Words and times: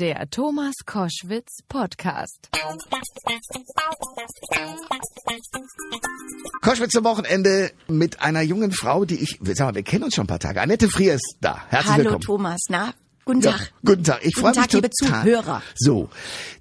Der 0.00 0.30
Thomas 0.30 0.72
Koschwitz 0.86 1.58
Podcast. 1.68 2.48
Koschwitz 6.62 6.92
zum 6.92 7.04
Wochenende 7.04 7.70
mit 7.86 8.22
einer 8.22 8.40
jungen 8.40 8.72
Frau, 8.72 9.04
die 9.04 9.16
ich, 9.16 9.38
sag 9.42 9.66
mal, 9.66 9.74
wir 9.74 9.82
kennen 9.82 10.04
uns 10.04 10.14
schon 10.14 10.24
ein 10.24 10.28
paar 10.28 10.38
Tage. 10.38 10.62
Annette 10.62 10.88
Frier 10.88 11.16
ist 11.16 11.36
da. 11.42 11.66
Herzlich 11.68 11.92
Hallo 11.92 12.04
willkommen. 12.04 12.22
Thomas, 12.22 12.60
na? 12.70 12.94
Guten 13.26 13.40
Ja, 13.42 13.50
Tag. 13.52 13.72
guten 13.84 14.04
Tag. 14.04 14.20
Ich 14.24 14.34
freue 14.34 14.52
mich 14.52 14.58
Tag, 14.60 14.72
liebe. 14.72 14.88
Zuhörer. 14.90 15.62
So, 15.76 16.08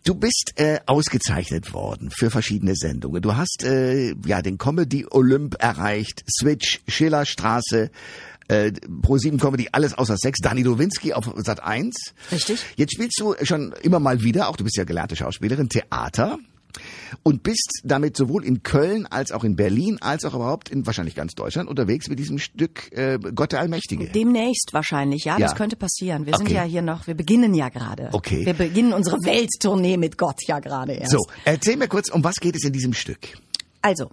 du 0.03 0.15
bist 0.15 0.51
äh, 0.57 0.81
ausgezeichnet 0.85 1.73
worden 1.73 2.11
für 2.11 2.29
verschiedene 2.29 2.75
Sendungen. 2.75 3.21
Du 3.21 3.37
hast 3.37 3.63
äh, 3.63 4.13
ja 4.25 4.41
den 4.41 4.57
Comedy 4.57 5.05
Olymp 5.09 5.55
erreicht, 5.59 6.25
Switch, 6.29 6.81
Schillerstraße, 6.89 7.89
äh, 8.49 8.71
Pro7 9.01 9.39
Comedy, 9.39 9.69
alles 9.71 9.97
außer 9.97 10.17
Sex. 10.17 10.39
Dani 10.41 10.63
Nowinski 10.63 11.13
auf 11.13 11.29
Sat 11.37 11.63
1. 11.63 11.95
Richtig. 12.31 12.59
Jetzt 12.75 12.93
spielst 12.93 13.19
du 13.19 13.35
schon 13.43 13.73
immer 13.81 13.99
mal 13.99 14.21
wieder, 14.21 14.49
auch 14.49 14.57
du 14.57 14.63
bist 14.65 14.75
ja 14.75 14.83
gelernte 14.83 15.15
Schauspielerin, 15.15 15.69
Theater. 15.69 16.37
Und 17.23 17.41
bist 17.41 17.81
damit 17.83 18.15
sowohl 18.15 18.45
in 18.45 18.61
Köln 18.61 19.07
als 19.07 19.31
auch 19.31 19.43
in 19.43 19.55
Berlin 19.55 19.97
als 20.01 20.23
auch 20.23 20.35
überhaupt 20.35 20.69
in 20.69 20.85
wahrscheinlich 20.85 21.15
ganz 21.15 21.33
Deutschland 21.33 21.67
unterwegs 21.67 22.07
mit 22.09 22.19
diesem 22.19 22.37
Stück 22.37 22.91
äh, 22.95 23.17
Gott 23.33 23.53
der 23.53 23.59
Allmächtige. 23.61 24.05
Demnächst 24.09 24.69
wahrscheinlich, 24.71 25.23
ja, 25.25 25.37
Ja. 25.39 25.47
das 25.47 25.55
könnte 25.55 25.75
passieren. 25.75 26.27
Wir 26.27 26.37
sind 26.37 26.45
Okay. 26.45 26.55
ja 26.55 26.63
hier 26.63 26.83
noch, 26.83 27.07
wir 27.07 27.15
beginnen 27.15 27.55
ja 27.55 27.69
gerade. 27.69 28.09
Okay. 28.11 28.45
Wir 28.45 28.53
beginnen 28.53 28.93
unsere 28.93 29.17
Welttournee 29.23 29.97
mit 29.97 30.19
Gott 30.19 30.37
ja 30.47 30.59
gerade 30.59 30.93
erst. 30.93 31.11
So, 31.11 31.25
erzähl 31.43 31.75
mir 31.75 31.87
kurz, 31.87 32.09
um 32.09 32.23
was 32.23 32.35
geht 32.35 32.55
es 32.55 32.63
in 32.63 32.71
diesem 32.71 32.93
Stück? 32.93 33.19
Also, 33.81 34.11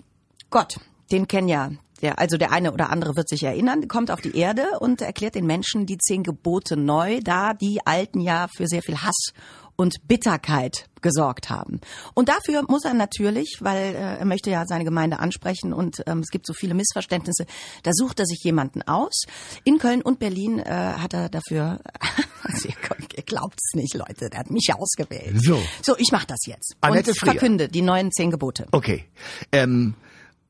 Gott, 0.49 0.81
den 1.13 1.29
kennen 1.29 1.49
ja 1.49 1.71
der, 2.03 2.19
also 2.19 2.37
der 2.37 2.53
eine 2.53 2.73
oder 2.73 2.91
andere 2.91 3.17
wird 3.17 3.29
sich 3.29 3.43
erinnern, 3.43 3.89
kommt 3.89 4.11
auf 4.11 4.21
die 4.21 4.37
Erde 4.37 4.65
und 4.81 5.01
erklärt 5.01 5.35
den 5.35 5.47
Menschen 5.47 5.87
die 5.87 5.99
zehn 5.99 6.23
Gebote 6.23 6.77
neu, 6.77 7.21
da 7.23 7.55
die 7.55 7.81
alten 7.85 8.21
ja 8.21 8.49
für 8.55 8.67
sehr 8.67 8.83
viel 8.83 8.99
Hass 8.99 9.33
und 9.77 10.09
Bitterkeit 10.09 10.89
gesorgt 11.03 11.51
haben. 11.51 11.81
Und 12.15 12.29
dafür 12.29 12.65
muss 12.67 12.85
er 12.85 12.95
natürlich, 12.95 13.59
weil 13.61 13.95
äh, 13.95 14.19
er 14.19 14.25
möchte 14.25 14.51
ja 14.51 14.65
seine 14.67 14.85
Gemeinde 14.85 15.21
ansprechen 15.21 15.73
und 15.73 16.03
ähm, 16.07 16.21
es 16.21 16.31
gibt 16.31 16.47
so 16.47 16.55
viele 16.55 16.75
Missverständnisse, 16.75 17.47
da 17.83 17.91
sucht 17.93 18.19
er 18.19 18.27
sich 18.27 18.41
jemanden 18.43 18.83
aus. 18.83 19.25
In 19.65 19.79
Köln 19.79 20.03
und 20.03 20.19
Berlin 20.19 20.59
äh, 20.59 20.71
hat 20.71 21.13
er 21.13 21.29
dafür, 21.29 21.81
also 22.43 22.69
ihr, 22.69 23.23
glaubt 23.23 23.59
es 23.63 23.75
nicht, 23.75 23.95
Leute, 23.95 24.31
der 24.31 24.41
hat 24.41 24.51
mich 24.51 24.69
ausgewählt. 24.75 25.37
So. 25.43 25.63
So, 25.83 25.95
ich 25.99 26.09
mach 26.11 26.25
das 26.25 26.41
jetzt. 26.47 26.75
Annette 26.81 27.11
und 27.11 27.19
verkünde 27.19 27.69
die 27.69 27.83
neuen 27.83 28.11
zehn 28.11 28.31
Gebote. 28.31 28.67
Okay. 28.73 29.05
Ähm, 29.53 29.95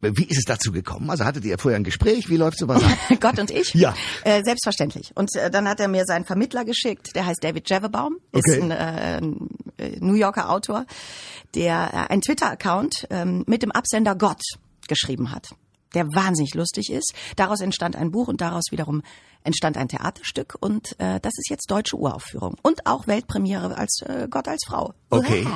wie 0.00 0.24
ist 0.24 0.38
es 0.38 0.44
dazu 0.44 0.72
gekommen? 0.72 1.10
Also 1.10 1.24
hattet 1.24 1.44
ihr 1.44 1.58
vorher 1.58 1.78
ein 1.78 1.84
Gespräch? 1.84 2.28
Wie 2.28 2.36
läuft 2.36 2.58
sowas 2.58 2.82
ab? 2.84 2.90
Gott 3.20 3.38
und 3.38 3.50
ich? 3.50 3.74
Ja. 3.74 3.94
Äh, 4.24 4.42
selbstverständlich. 4.44 5.12
Und 5.14 5.34
äh, 5.36 5.50
dann 5.50 5.68
hat 5.68 5.80
er 5.80 5.88
mir 5.88 6.04
seinen 6.06 6.24
Vermittler 6.24 6.64
geschickt, 6.64 7.14
der 7.14 7.26
heißt 7.26 7.42
David 7.42 7.68
Jevebaum, 7.68 8.16
ist 8.32 8.46
Okay. 8.48 8.62
ein, 8.62 8.70
äh, 8.70 8.74
ein 9.20 9.48
äh, 9.78 9.96
New 10.00 10.14
Yorker 10.14 10.50
Autor, 10.50 10.86
der 11.54 11.90
äh, 11.92 12.12
einen 12.12 12.22
Twitter-Account 12.22 13.06
ähm, 13.10 13.44
mit 13.46 13.62
dem 13.62 13.72
Absender 13.72 14.14
Gott 14.14 14.42
geschrieben 14.88 15.32
hat, 15.32 15.48
der 15.94 16.06
wahnsinnig 16.06 16.54
lustig 16.54 16.90
ist. 16.90 17.14
Daraus 17.36 17.60
entstand 17.60 17.96
ein 17.96 18.10
Buch 18.10 18.28
und 18.28 18.40
daraus 18.40 18.64
wiederum 18.70 19.02
entstand 19.46 19.76
ein 19.76 19.86
Theaterstück 19.88 20.56
und 20.58 20.98
äh, 20.98 21.20
das 21.20 21.32
ist 21.38 21.48
jetzt 21.48 21.70
deutsche 21.70 21.96
Uraufführung 21.96 22.56
und 22.62 22.84
auch 22.84 23.06
Weltpremiere 23.06 23.78
als 23.78 24.00
äh, 24.04 24.26
Gott 24.28 24.48
als 24.48 24.64
Frau. 24.66 24.92
Okay. 25.08 25.46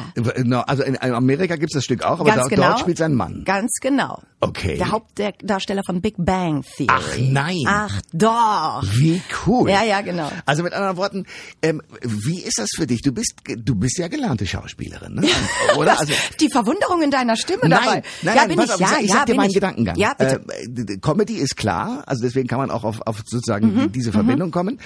No, 0.44 0.60
Also 0.60 0.84
in 0.84 0.96
Amerika 0.96 1.56
gibt's 1.56 1.74
das 1.74 1.84
Stück 1.84 2.04
auch, 2.04 2.20
aber 2.20 2.30
da, 2.30 2.46
genau. 2.46 2.68
dort 2.68 2.78
spielt 2.80 2.98
sein 2.98 3.14
Mann. 3.14 3.42
Ganz 3.44 3.78
genau. 3.80 4.22
Okay. 4.38 4.76
Der 4.78 4.92
Hauptdarsteller 4.92 5.82
von 5.84 6.00
Big 6.00 6.14
Bang 6.18 6.62
Theory. 6.62 6.88
Ach, 6.88 7.18
nein. 7.18 7.64
Ach 7.66 8.00
doch. 8.12 8.82
Wie 8.94 9.20
cool. 9.46 9.68
Ja, 9.68 9.82
ja, 9.82 10.00
genau. 10.02 10.30
Also 10.46 10.62
mit 10.62 10.72
anderen 10.72 10.96
Worten, 10.96 11.26
ähm, 11.60 11.82
wie 12.02 12.40
ist 12.40 12.58
das 12.58 12.68
für 12.74 12.86
dich? 12.86 13.02
Du 13.02 13.12
bist 13.12 13.34
du 13.44 13.74
bist 13.74 13.98
ja 13.98 14.06
gelernte 14.06 14.46
Schauspielerin, 14.46 15.14
ne? 15.14 15.28
Oder? 15.76 15.98
Also 15.98 16.14
Die 16.38 16.48
Verwunderung 16.48 17.02
in 17.02 17.10
deiner 17.10 17.36
Stimme 17.36 17.68
dabei. 17.68 17.84
Nein, 17.84 18.02
nein, 18.22 18.36
ja, 18.36 18.46
nein, 18.46 18.48
bin 18.48 18.60
ich. 18.60 18.72
auf, 18.72 18.80
ja, 18.80 18.96
ich 19.00 19.08
ja, 19.08 19.16
sag 19.16 19.26
dir 19.26 19.34
meinen 19.34 19.48
ich. 19.48 19.54
Gedankengang. 19.54 19.96
Ja. 19.96 20.14
Äh, 20.20 20.38
d- 20.68 20.84
d- 20.84 20.98
Comedy 20.98 21.34
ist 21.34 21.56
klar, 21.56 22.02
also 22.06 22.22
deswegen 22.22 22.48
kann 22.48 22.58
man 22.58 22.70
auch 22.70 22.84
auf, 22.84 23.00
auf 23.06 23.22
sozusagen 23.26 23.74
Mhm, 23.74 23.92
diese 23.92 24.12
Verbindung 24.12 24.50
kommen. 24.50 24.78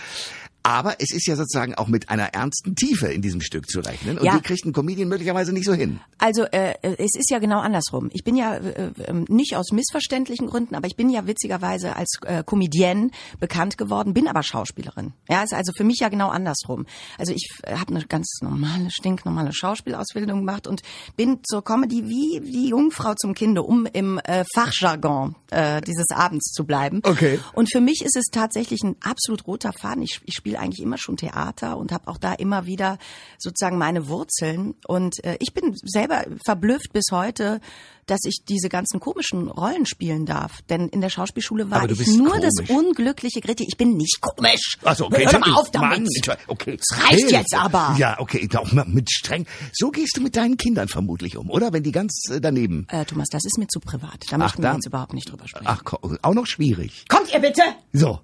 Aber 0.67 0.97
es 0.99 1.13
ist 1.13 1.27
ja 1.27 1.37
sozusagen 1.37 1.75
auch 1.75 1.89
mit 1.89 2.09
einer 2.09 2.33
ernsten 2.35 2.75
Tiefe 2.75 3.09
in 3.09 3.21
diesem 3.21 3.43
Stück 3.43 3.69
zu 3.69 3.81
rechnen. 3.81 4.19
Und 4.19 4.25
Ja. 4.25 4.35
die 4.37 4.41
kriegt 4.43 4.65
ein 4.65 4.73
Comedian 4.73 5.09
möglicherweise 5.09 5.53
nicht 5.53 5.67
so 5.67 5.75
hin. 5.75 6.01
Also 6.19 6.45
äh, 6.45 6.75
es 6.83 7.15
ist 7.15 7.31
ja 7.31 7.39
genau 7.39 7.61
andersrum. 7.61 8.09
Ich 8.15 8.25
bin 8.25 8.35
ja 8.35 8.55
äh, 8.55 8.87
äh, 8.87 9.13
nicht 9.29 9.57
aus 9.57 9.73
missverständlichen 9.73 10.47
Gründen, 10.47 10.75
aber 10.75 10.87
ich 10.87 10.97
bin 10.97 11.11
ja 11.11 11.27
witzigerweise 11.27 11.95
als 11.97 12.19
äh, 12.25 12.43
Comedienne 12.45 13.11
bekannt 13.41 13.77
geworden, 13.77 14.15
bin 14.15 14.27
aber 14.27 14.43
Schauspielerin. 14.43 15.13
Ja, 15.29 15.43
ist 15.43 15.53
also 15.53 15.71
für 15.77 15.85
mich 15.85 15.99
ja 16.01 16.09
genau 16.09 16.31
andersrum. 16.31 16.87
Also 17.19 17.35
ich 17.35 17.47
äh, 17.65 17.77
habe 17.77 17.95
eine 17.95 18.05
ganz 18.07 18.39
normale, 18.41 18.91
stinknormale 18.91 19.53
Schauspielausbildung 19.53 20.39
gemacht 20.41 20.67
und 20.67 20.81
bin 21.17 21.41
zur 21.45 21.63
Comedy 21.63 22.09
wie 22.09 22.41
die 22.41 22.69
Jungfrau 22.71 23.13
zum 23.15 23.35
Kinde, 23.35 23.63
um 23.63 23.85
im 23.93 24.19
äh, 24.25 24.45
Fachjargon 24.55 25.37
äh, 25.51 25.83
dieses 25.83 26.11
Abends 26.11 26.53
zu 26.53 26.65
bleiben. 26.65 27.01
Okay. 27.05 27.39
Und 27.53 27.71
für 27.71 27.83
mich 27.83 28.03
ist 28.03 28.17
es 28.17 28.25
tatsächlich 28.33 28.83
ein 28.83 28.97
absolut 29.03 29.47
roter 29.47 29.73
Faden. 29.79 30.03
Ich, 30.03 30.21
ich 30.25 30.35
spiele 30.35 30.54
eigentlich 30.59 30.83
immer 30.85 30.99
schon 30.99 31.17
Theater 31.17 31.77
und 31.77 31.93
habe 31.93 32.09
auch 32.09 32.19
da 32.19 32.33
immer 32.33 32.67
wieder 32.67 32.99
sozusagen 33.39 33.79
meine 33.79 34.09
Wurzeln. 34.09 34.75
Und 34.87 35.23
äh, 35.25 35.37
ich 35.41 35.53
bin 35.55 35.75
selber 35.83 36.25
verblüfft 36.45 36.93
bis 36.93 37.05
heute, 37.11 37.61
dass 38.07 38.21
ich 38.27 38.43
diese 38.47 38.69
ganzen 38.69 39.01
komischen 39.01 39.49
Rollen 39.49 39.87
spielen 39.87 40.27
darf. 40.27 40.61
Denn 40.69 40.89
in 40.89 41.01
der 41.01 41.09
Schauspielschule 41.09 41.71
war 41.71 41.89
ich 41.89 42.07
nur 42.09 42.39
das 42.39 42.53
komisch. 42.57 42.71
unglückliche 42.71 43.41
Gritti. 43.41 43.65
Ich 43.67 43.79
bin 43.79 43.97
nicht 43.97 44.21
komisch. 44.21 44.77
Ach 44.85 44.95
so, 44.95 45.07
okay. 45.07 45.25
Hör 45.25 45.33
doch 45.41 45.47
mal 45.47 45.55
auf 45.55 45.71
damit. 45.71 45.91
Mann, 46.01 46.07
ich- 46.15 46.29
okay. 46.49 46.79
Es 46.79 46.99
reicht 46.99 47.21
Hilfe. 47.21 47.35
jetzt 47.37 47.55
aber. 47.55 47.97
Ja, 47.99 48.17
okay, 48.21 48.47
auch 48.57 48.73
mal 48.73 48.85
mit 48.85 49.11
streng. 49.11 49.47
So 49.73 49.91
gehst 49.91 50.19
du 50.19 50.21
mit 50.21 50.37
deinen 50.37 50.59
Kindern 50.59 50.89
vermutlich 50.89 51.39
um, 51.39 51.49
oder? 51.51 51.73
Wenn 51.73 51.83
die 51.83 51.93
ganz 51.93 52.25
äh, 52.31 52.41
daneben. 52.43 52.87
Äh, 52.91 53.07
Thomas, 53.07 53.29
das 53.31 53.45
ist 53.47 53.57
mir 53.59 53.69
zu 53.69 53.81
privat. 53.81 54.27
Da 54.31 54.37
möchten 54.37 54.63
wir 54.63 54.73
jetzt 54.75 54.87
überhaupt 54.87 55.15
nicht 55.15 55.31
drüber 55.31 55.49
sprechen. 55.49 55.67
Ach, 55.67 55.83
auch 56.21 56.35
noch 56.35 56.47
schwierig. 56.47 57.07
Kommt 57.09 57.33
ihr 57.33 57.39
bitte? 57.41 57.63
So. 57.95 58.21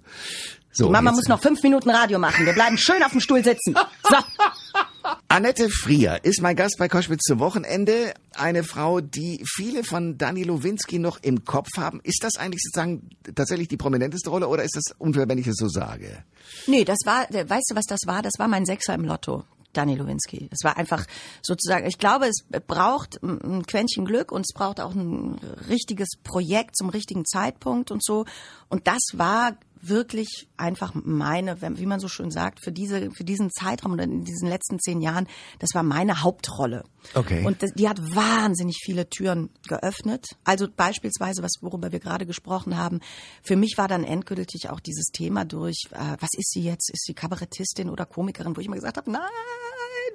So. 0.73 0.87
Die 0.87 0.91
Mama 0.93 1.13
muss 1.13 1.27
noch 1.27 1.41
fünf 1.41 1.63
Minuten 1.63 1.91
Radio 1.91 2.19
machen. 2.19 2.47
Wir 2.47 2.53
bleiben 2.53 2.79
schön 2.79 3.03
auf 3.03 3.11
dem 3.11 3.21
Stuhl 3.21 3.43
sitzen. 3.43 3.75
So. 4.09 4.17
Annette 5.29 5.69
Frier 5.69 6.21
ist 6.23 6.43
mein 6.43 6.55
Gast 6.55 6.77
bei 6.79 6.89
Koschwitz 6.89 7.23
zum 7.23 7.41
Wochenende. 7.41 8.15
Eine 8.35 8.63
Frau, 8.63 9.01
die 9.01 9.43
viele 9.45 9.83
von 9.83 10.17
Dani 10.17 10.45
Lowinski 10.45 10.99
noch 10.99 11.19
im 11.23 11.45
Kopf 11.45 11.71
haben. 11.77 12.01
Ist 12.05 12.23
das 12.23 12.37
eigentlich 12.37 12.63
sozusagen 12.63 13.11
tatsächlich 13.35 13.69
die 13.69 13.77
prominenteste 13.77 14.31
Rolle 14.31 14.47
oder 14.47 14.63
ist 14.63 14.77
das 14.77 14.95
unfair, 14.99 15.29
wenn 15.29 15.39
ich 15.39 15.47
es 15.47 15.57
so 15.57 15.69
sage? 15.69 16.25
Nee, 16.67 16.85
das 16.85 16.99
war, 17.05 17.27
weißt 17.31 17.71
du, 17.71 17.75
was 17.75 17.87
das 17.87 18.01
war? 18.07 18.23
Das 18.23 18.35
war 18.39 18.47
mein 18.47 18.65
Sechser 18.65 18.95
im 18.95 19.05
Lotto. 19.05 19.45
Dani 19.73 19.95
Lewinsky. 19.95 20.49
Das 20.51 20.59
war 20.65 20.77
einfach 20.77 21.07
sozusagen, 21.43 21.87
ich 21.87 21.99
glaube, 21.99 22.27
es 22.27 22.43
braucht 22.67 23.23
ein 23.23 23.65
Quäntchen 23.67 24.05
Glück 24.05 24.33
und 24.33 24.41
es 24.41 24.53
braucht 24.53 24.81
auch 24.81 24.95
ein 24.95 25.39
richtiges 25.69 26.09
Projekt 26.25 26.77
zum 26.77 26.89
richtigen 26.89 27.25
Zeitpunkt 27.25 27.91
und 27.91 28.05
so. 28.05 28.25
Und 28.69 28.89
das 28.89 29.01
war 29.13 29.57
wirklich 29.83 30.49
einfach 30.57 30.93
meine, 30.95 31.61
wie 31.61 31.87
man 31.87 32.01
so 32.01 32.09
schön 32.09 32.31
sagt, 32.31 32.63
für 32.63 32.73
diese, 32.73 33.11
für 33.11 33.25
diesen 33.25 33.51
Zeitraum 33.51 33.93
oder 33.93 34.05
in 34.05 34.25
diesen 34.25 34.49
letzten 34.49 34.79
zehn 34.79 35.01
Jahren, 35.01 35.27
das 35.59 35.71
war 35.75 35.83
meine 35.83 36.23
Hauptrolle. 36.23 36.85
Okay. 37.15 37.45
Und 37.47 37.59
die 37.77 37.89
hat 37.89 37.99
wahnsinnig 38.15 38.79
viele 38.85 39.09
Türen 39.09 39.51
geöffnet. 39.67 40.27
Also 40.45 40.69
beispielsweise, 40.69 41.43
was 41.43 41.53
worüber 41.61 41.93
wir 41.93 42.01
gerade 42.01 42.27
gesprochen 42.27 42.77
haben. 42.77 43.01
Für 43.43 43.57
mich 43.57 43.75
war 43.79 43.89
dann 43.89 44.05
endgültig 44.05 44.69
auch 44.69 44.81
dieses 44.81 45.07
Thema 45.07 45.45
durch, 45.45 45.85
äh, 45.93 46.17
was 46.21 46.31
ist 46.37 46.53
sie 46.53 46.63
jetzt? 46.63 46.91
Ist 46.93 47.05
sie 47.07 47.15
Kabarettistin 47.15 47.89
oder 47.89 48.07
Komikerin? 48.07 48.57
Wo 48.57 48.61
ich 48.61 48.67
immer 48.67 48.77
gesagt 48.77 48.99
habe, 48.99 49.11
nein, 49.11 49.23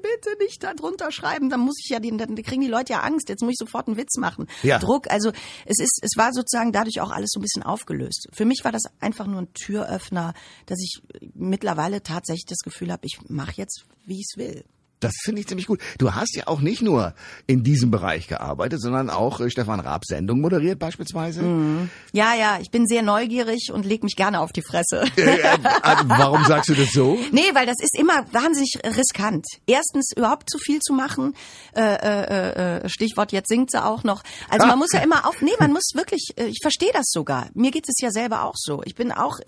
bitte 0.02 0.38
nicht 0.40 0.64
da 0.64 0.74
drunter 0.74 1.12
schreiben. 1.12 1.50
Dann 1.50 1.60
muss 1.60 1.76
ich 1.84 1.90
ja, 1.90 2.00
die, 2.00 2.16
dann 2.16 2.36
kriegen 2.36 2.62
die 2.62 2.68
Leute 2.68 2.94
ja 2.94 3.02
Angst. 3.02 3.30
Jetzt 3.30 3.42
muss 3.42 3.52
ich 3.52 3.58
sofort 3.58 3.88
einen 3.88 3.98
Witz 3.98 4.18
machen. 4.18 4.48
Ja. 4.64 4.80
Druck. 4.80 5.10
Also 5.10 5.32
es 5.66 5.80
ist, 5.80 6.00
es 6.02 6.12
war 6.16 6.32
sozusagen 6.34 6.72
dadurch 6.72 7.02
auch 7.02 7.12
alles 7.12 7.30
so 7.32 7.40
ein 7.40 7.44
bisschen 7.44 7.64
aufgelöst. 7.64 8.28
Für 8.34 8.46
mich 8.46 8.62
war 8.64 8.72
das 8.72 8.84
einfach 9.00 9.28
nur 9.28 9.42
ein 9.42 9.54
Türöffner, 9.54 10.34
dass 10.66 10.80
ich 10.80 11.02
mittlerweile 11.34 12.04
tatsächlich 12.04 12.46
das 12.46 12.60
Gefühl 12.60 12.92
habe, 12.92 13.06
ich 13.06 13.20
mache 13.28 13.54
jetzt, 13.56 13.86
wie 14.06 14.20
ich 14.20 14.28
es 14.32 14.38
will. 14.38 14.64
Das 15.06 15.16
finde 15.24 15.42
ich 15.42 15.48
ziemlich 15.48 15.68
gut. 15.68 15.80
Du 15.98 16.14
hast 16.14 16.36
ja 16.36 16.48
auch 16.48 16.62
nicht 16.62 16.82
nur 16.82 17.14
in 17.48 17.64
diesem 17.64 17.92
Bereich 17.92 18.28
gearbeitet, 18.28 18.82
sondern 18.82 19.10
auch 19.10 19.40
äh, 19.40 19.50
Stefan 19.50 19.80
Raab 19.80 20.06
Sendung 20.06 20.42
moderiert 20.42 20.80
beispielsweise. 20.80 21.44
Mhm. 21.44 21.90
Ja, 22.12 22.34
ja, 22.34 22.58
ich 22.60 22.72
bin 22.72 22.88
sehr 22.88 23.04
neugierig 23.04 23.72
und 23.72 23.86
leg 23.86 24.04
mich 24.04 24.16
gerne 24.16 24.40
auf 24.40 24.52
die 24.52 24.62
Fresse. 24.62 25.04
Äh, 25.26 25.40
äh, 25.40 25.58
warum 26.06 26.44
sagst 26.46 26.70
du 26.70 26.76
das 26.76 26.92
so? 26.92 27.18
Nee, 27.32 27.50
weil 27.54 27.66
das 27.66 27.78
ist 27.80 27.98
immer 27.98 28.26
wahnsinnig 28.32 28.74
riskant. 28.84 29.46
Erstens 29.66 30.12
überhaupt 30.16 30.50
zu 30.50 30.60
viel 30.60 30.80
zu 30.80 30.94
machen. 30.94 31.34
Äh, 31.76 32.84
äh, 32.84 32.90
Stichwort 32.90 33.32
jetzt 33.32 33.50
singt 33.50 33.72
sie 33.72 33.84
auch 33.84 34.04
noch. 34.04 34.22
Also 34.50 34.68
man 34.68 34.78
muss 34.78 34.92
ja 34.94 35.00
immer 35.00 35.28
auf. 35.28 35.42
Nee, 35.42 35.52
man 35.60 35.72
muss 35.72 35.92
wirklich. 35.96 36.34
Ich 36.36 36.60
verstehe 36.62 36.92
das 36.94 37.06
sogar. 37.08 37.50
Mir 37.54 37.72
geht 37.72 37.86
es 37.88 37.96
ja 38.02 38.12
selber 38.12 38.44
auch 38.44 38.56
so. 38.56 38.84
Ich 38.86 38.96
bin 38.96 39.12
auch 39.12 39.40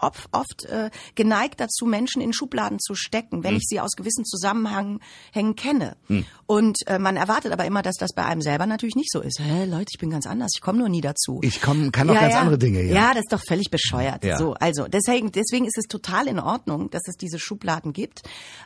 oft, 0.00 0.28
oft 0.32 0.66
geneigt 1.14 1.60
dazu, 1.60 1.86
Menschen 1.86 2.22
in 2.22 2.32
Schubladen 2.32 2.78
zu 2.80 2.94
stecken, 2.94 3.44
wenn 3.44 3.56
ich 3.56 3.64
sie 3.68 3.80
aus 3.80 3.92
gewissen 3.92 4.24
Zusammenhängen 4.24 4.99
Zusammenhängen 5.00 5.56
kenne. 5.56 5.96
Hm. 6.08 6.24
Und 6.50 6.78
äh, 6.88 6.98
man 6.98 7.16
erwartet 7.16 7.52
aber 7.52 7.64
immer, 7.64 7.80
dass 7.80 7.94
das 7.94 8.12
bei 8.12 8.24
einem 8.24 8.42
selber 8.42 8.66
natürlich 8.66 8.96
nicht 8.96 9.12
so 9.12 9.20
ist. 9.20 9.38
Hä, 9.38 9.66
Leute, 9.66 9.86
ich 9.92 10.00
bin 10.00 10.10
ganz 10.10 10.26
anders, 10.26 10.50
ich 10.56 10.60
komme 10.60 10.78
nur 10.78 10.88
nie 10.88 11.00
dazu. 11.00 11.38
Ich 11.44 11.62
komm, 11.62 11.92
kann 11.92 12.08
noch 12.08 12.14
ganz 12.14 12.34
andere 12.34 12.58
Dinge, 12.58 12.82
ja. 12.82 12.92
Ja, 12.92 13.08
das 13.10 13.20
ist 13.20 13.32
doch 13.32 13.40
völlig 13.46 13.70
bescheuert. 13.70 14.24
Ja. 14.24 14.36
So, 14.36 14.54
also 14.54 14.88
deswegen, 14.88 15.30
deswegen 15.30 15.64
ist 15.64 15.78
es 15.78 15.84
total 15.84 16.26
in 16.26 16.40
Ordnung, 16.40 16.90
dass 16.90 17.02
es 17.06 17.14
diese 17.14 17.38
Schubladen 17.38 17.92
gibt. 17.92 18.22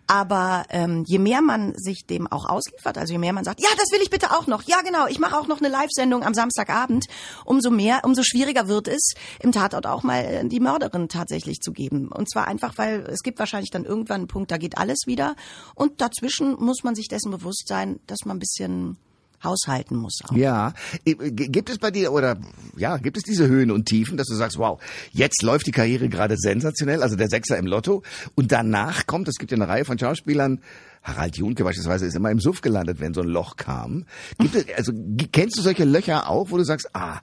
Aber 0.06 0.64
ähm, 0.70 1.04
je 1.06 1.19
mehr 1.19 1.42
man 1.42 1.75
sich 1.76 2.06
dem 2.06 2.26
auch 2.26 2.48
ausliefert, 2.48 2.96
also 2.96 3.12
je 3.12 3.19
mehr 3.19 3.34
man 3.34 3.44
sagt, 3.44 3.60
ja, 3.60 3.69
das 3.76 3.92
will 3.92 4.00
ich 4.02 4.08
bitte 4.08 4.31
auch 4.31 4.46
noch, 4.46 4.62
ja 4.62 4.81
genau, 4.81 5.06
ich 5.06 5.19
mache 5.19 5.36
auch 5.38 5.46
noch 5.46 5.58
eine 5.58 5.69
Live-Sendung 5.69 6.22
am 6.22 6.32
Samstagabend, 6.32 7.04
umso 7.44 7.70
mehr, 7.70 8.00
umso 8.04 8.22
schwieriger 8.22 8.66
wird 8.66 8.88
es, 8.88 9.12
im 9.40 9.52
Tatort 9.52 9.86
auch 9.86 10.02
mal 10.02 10.25
äh, 10.25 10.48
die 10.48 10.60
Mörderin 10.60 11.10
tatsächlich 11.10 11.60
zu 11.60 11.72
geben. 11.72 12.08
Und 12.08 12.31
zwar 12.31 12.48
einfach, 12.48 12.78
weil 12.78 13.00
es 13.10 13.20
gibt 13.20 13.38
wahrscheinlich 13.38 13.69
dann 13.69 13.84
irgendwann 13.84 14.22
einen 14.22 14.28
Punkt, 14.28 14.50
da 14.50 14.56
geht 14.56 14.78
alles 14.78 15.00
wieder. 15.04 15.36
Und 15.75 16.00
dazwischen 16.00 16.54
muss 16.58 16.82
man 16.82 16.94
sich 16.94 17.08
dessen 17.08 17.31
bewusst 17.31 17.69
sein, 17.69 17.74
dass 18.06 18.25
man 18.25 18.37
ein 18.37 18.41
bisschen 18.41 18.97
haushalten 19.44 19.97
muss. 19.97 20.21
Auch. 20.25 20.32
Ja, 20.32 20.73
gibt 21.05 21.69
es 21.71 21.79
bei 21.79 21.91
dir 21.91 22.12
oder 22.12 22.38
ja, 22.76 22.97
gibt 22.97 23.17
es 23.17 23.23
diese 23.23 23.47
Höhen 23.47 23.71
und 23.71 23.87
Tiefen, 23.87 24.17
dass 24.17 24.26
du 24.26 24.35
sagst, 24.35 24.59
wow, 24.59 24.81
jetzt 25.12 25.43
läuft 25.43 25.67
die 25.67 25.73
Karriere 25.73 26.09
gerade 26.09 26.37
sensationell, 26.37 27.03
also 27.03 27.17
der 27.17 27.29
Sechser 27.29 27.59
im 27.59 27.67
Lotto 27.67 28.03
und 28.35 28.53
danach 28.53 29.06
kommt, 29.06 29.29
es 29.29 29.37
gibt 29.37 29.50
ja 29.50 29.56
eine 29.56 29.69
Reihe 29.69 29.85
von 29.85 29.99
Schauspielern, 29.99 30.61
Harald 31.05 31.37
Junke 31.37 31.65
beispielsweise 31.65 32.06
ist 32.06 32.17
immer 32.17 32.31
im 32.31 32.41
Suff 32.41 32.62
gelandet, 32.62 32.99
wenn 32.99 33.12
so 33.12 33.21
ein 33.21 33.29
Loch 33.29 33.56
kam. 33.56 34.06
Gibt 34.39 34.55
es, 34.55 34.67
also 34.75 34.93
kennst 35.33 35.59
du 35.59 35.62
solche 35.62 35.85
Löcher 35.85 36.31
auch, 36.31 36.51
wo 36.51 36.56
du 36.56 36.65
sagst, 36.65 36.89
ah, 36.95 37.21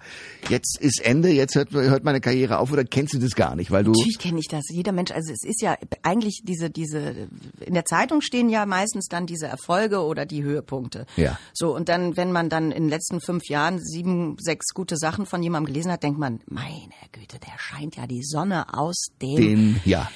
jetzt 0.49 0.79
ist 0.79 1.03
Ende, 1.03 1.29
jetzt 1.29 1.55
hört, 1.55 1.71
hört 1.71 2.03
meine 2.03 2.21
Karriere 2.21 2.59
auf 2.59 2.71
oder 2.71 2.83
kennst 2.83 3.15
du 3.15 3.19
das 3.19 3.35
gar 3.35 3.55
nicht, 3.55 3.71
weil 3.71 3.83
du 3.83 3.91
Natürlich 3.91 4.19
kenne 4.19 4.39
ich 4.39 4.47
das. 4.47 4.65
Jeder 4.69 4.91
Mensch, 4.91 5.09
also 5.09 5.33
es 5.33 5.43
ist 5.43 5.61
ja 5.61 5.75
eigentlich 6.03 6.43
diese, 6.43 6.69
diese, 6.69 7.27
in 7.59 7.73
der 7.73 7.85
Zeitung 7.85 8.21
stehen 8.21 8.49
ja 8.49 8.67
meistens 8.67 9.07
dann 9.07 9.25
diese 9.25 9.47
Erfolge 9.47 10.03
oder 10.03 10.27
die 10.27 10.43
Höhepunkte. 10.43 11.07
Ja. 11.15 11.39
So, 11.53 11.75
und 11.75 11.89
dann, 11.89 12.15
wenn 12.17 12.31
man 12.31 12.49
dann 12.49 12.71
in 12.71 12.83
den 12.83 12.89
letzten 12.89 13.19
fünf 13.19 13.49
Jahren 13.49 13.79
sieben, 13.79 14.35
sechs 14.39 14.73
gute 14.75 14.95
Sachen 14.95 15.25
von 15.25 15.41
jemandem 15.41 15.73
gelesen 15.73 15.91
hat, 15.91 16.03
denkt 16.03 16.19
man, 16.19 16.39
meine 16.45 16.93
Güte, 17.11 17.39
der 17.39 17.57
scheint 17.57 17.95
ja 17.95 18.05
die 18.05 18.23
Sonne 18.23 18.77
aus 18.77 19.07
dem. 19.21 19.35
den, 19.35 19.81
ja. 19.85 20.07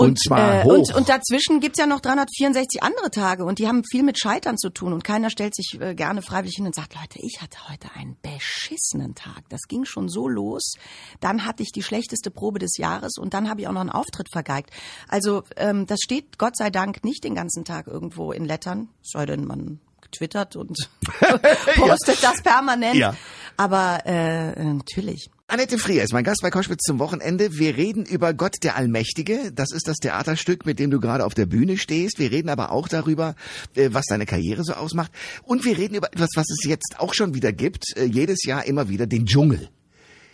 Und, 0.00 0.16
zwar 0.22 0.60
äh, 0.60 0.64
hoch. 0.64 0.74
Und, 0.74 0.94
und 0.94 1.08
dazwischen 1.08 1.58
gibt's 1.58 1.80
ja 1.80 1.86
noch 1.86 1.98
364 1.98 2.84
andere 2.84 3.10
Tage 3.10 3.44
und 3.44 3.58
die 3.58 3.66
haben 3.66 3.82
viel 3.82 4.04
mit 4.04 4.16
Scheitern 4.16 4.56
zu 4.56 4.70
tun 4.70 4.92
und 4.92 5.02
keiner 5.02 5.28
stellt 5.28 5.56
sich 5.56 5.76
äh, 5.80 5.96
gerne 5.96 6.22
freiwillig 6.22 6.54
hin 6.54 6.66
und 6.66 6.74
sagt, 6.74 6.94
Leute, 6.94 7.18
ich 7.20 7.42
hatte 7.42 7.68
heute 7.68 7.88
einen 7.96 8.16
beschissenen 8.22 9.16
Tag. 9.16 9.48
Das 9.48 9.62
ging 9.66 9.84
schon 9.84 10.08
so 10.08 10.28
los. 10.28 10.74
Dann 11.18 11.44
hatte 11.44 11.64
ich 11.64 11.72
die 11.72 11.82
schlechteste 11.82 12.30
Probe 12.30 12.60
des 12.60 12.76
Jahres 12.76 13.18
und 13.18 13.34
dann 13.34 13.50
habe 13.50 13.60
ich 13.60 13.66
auch 13.66 13.72
noch 13.72 13.80
einen 13.80 13.90
Auftritt 13.90 14.28
vergeigt. 14.30 14.70
Also 15.08 15.42
ähm, 15.56 15.84
das 15.86 15.98
steht 16.00 16.38
Gott 16.38 16.56
sei 16.56 16.70
Dank 16.70 17.02
nicht 17.02 17.24
den 17.24 17.34
ganzen 17.34 17.64
Tag 17.64 17.88
irgendwo 17.88 18.30
in 18.30 18.44
Lettern, 18.44 18.90
sei 19.02 19.26
denn 19.26 19.46
man 19.46 19.80
twittert 20.12 20.54
und 20.54 20.78
postet 21.74 22.22
das 22.22 22.40
permanent. 22.42 22.94
Ja. 22.94 23.16
Aber 23.56 24.06
äh, 24.06 24.62
natürlich. 24.62 25.28
Annette 25.50 25.78
Frier 25.78 26.02
ist 26.02 26.12
mein 26.12 26.24
Gast 26.24 26.42
bei 26.42 26.50
Koschwitz 26.50 26.82
zum 26.82 26.98
Wochenende. 26.98 27.56
Wir 27.56 27.78
reden 27.78 28.04
über 28.04 28.34
Gott 28.34 28.56
der 28.62 28.76
Allmächtige. 28.76 29.50
Das 29.50 29.72
ist 29.72 29.88
das 29.88 29.96
Theaterstück, 29.96 30.66
mit 30.66 30.78
dem 30.78 30.90
du 30.90 31.00
gerade 31.00 31.24
auf 31.24 31.32
der 31.32 31.46
Bühne 31.46 31.78
stehst. 31.78 32.18
Wir 32.18 32.30
reden 32.30 32.50
aber 32.50 32.70
auch 32.70 32.86
darüber, 32.86 33.34
äh, 33.74 33.88
was 33.92 34.04
deine 34.10 34.26
Karriere 34.26 34.62
so 34.62 34.74
ausmacht. 34.74 35.10
Und 35.44 35.64
wir 35.64 35.78
reden 35.78 35.94
über 35.94 36.12
etwas, 36.12 36.28
was 36.34 36.50
es 36.50 36.68
jetzt 36.68 36.96
auch 36.98 37.14
schon 37.14 37.32
wieder 37.32 37.54
gibt. 37.54 37.96
äh, 37.96 38.04
Jedes 38.04 38.44
Jahr 38.44 38.66
immer 38.66 38.90
wieder 38.90 39.06
den 39.06 39.24
Dschungel. 39.24 39.70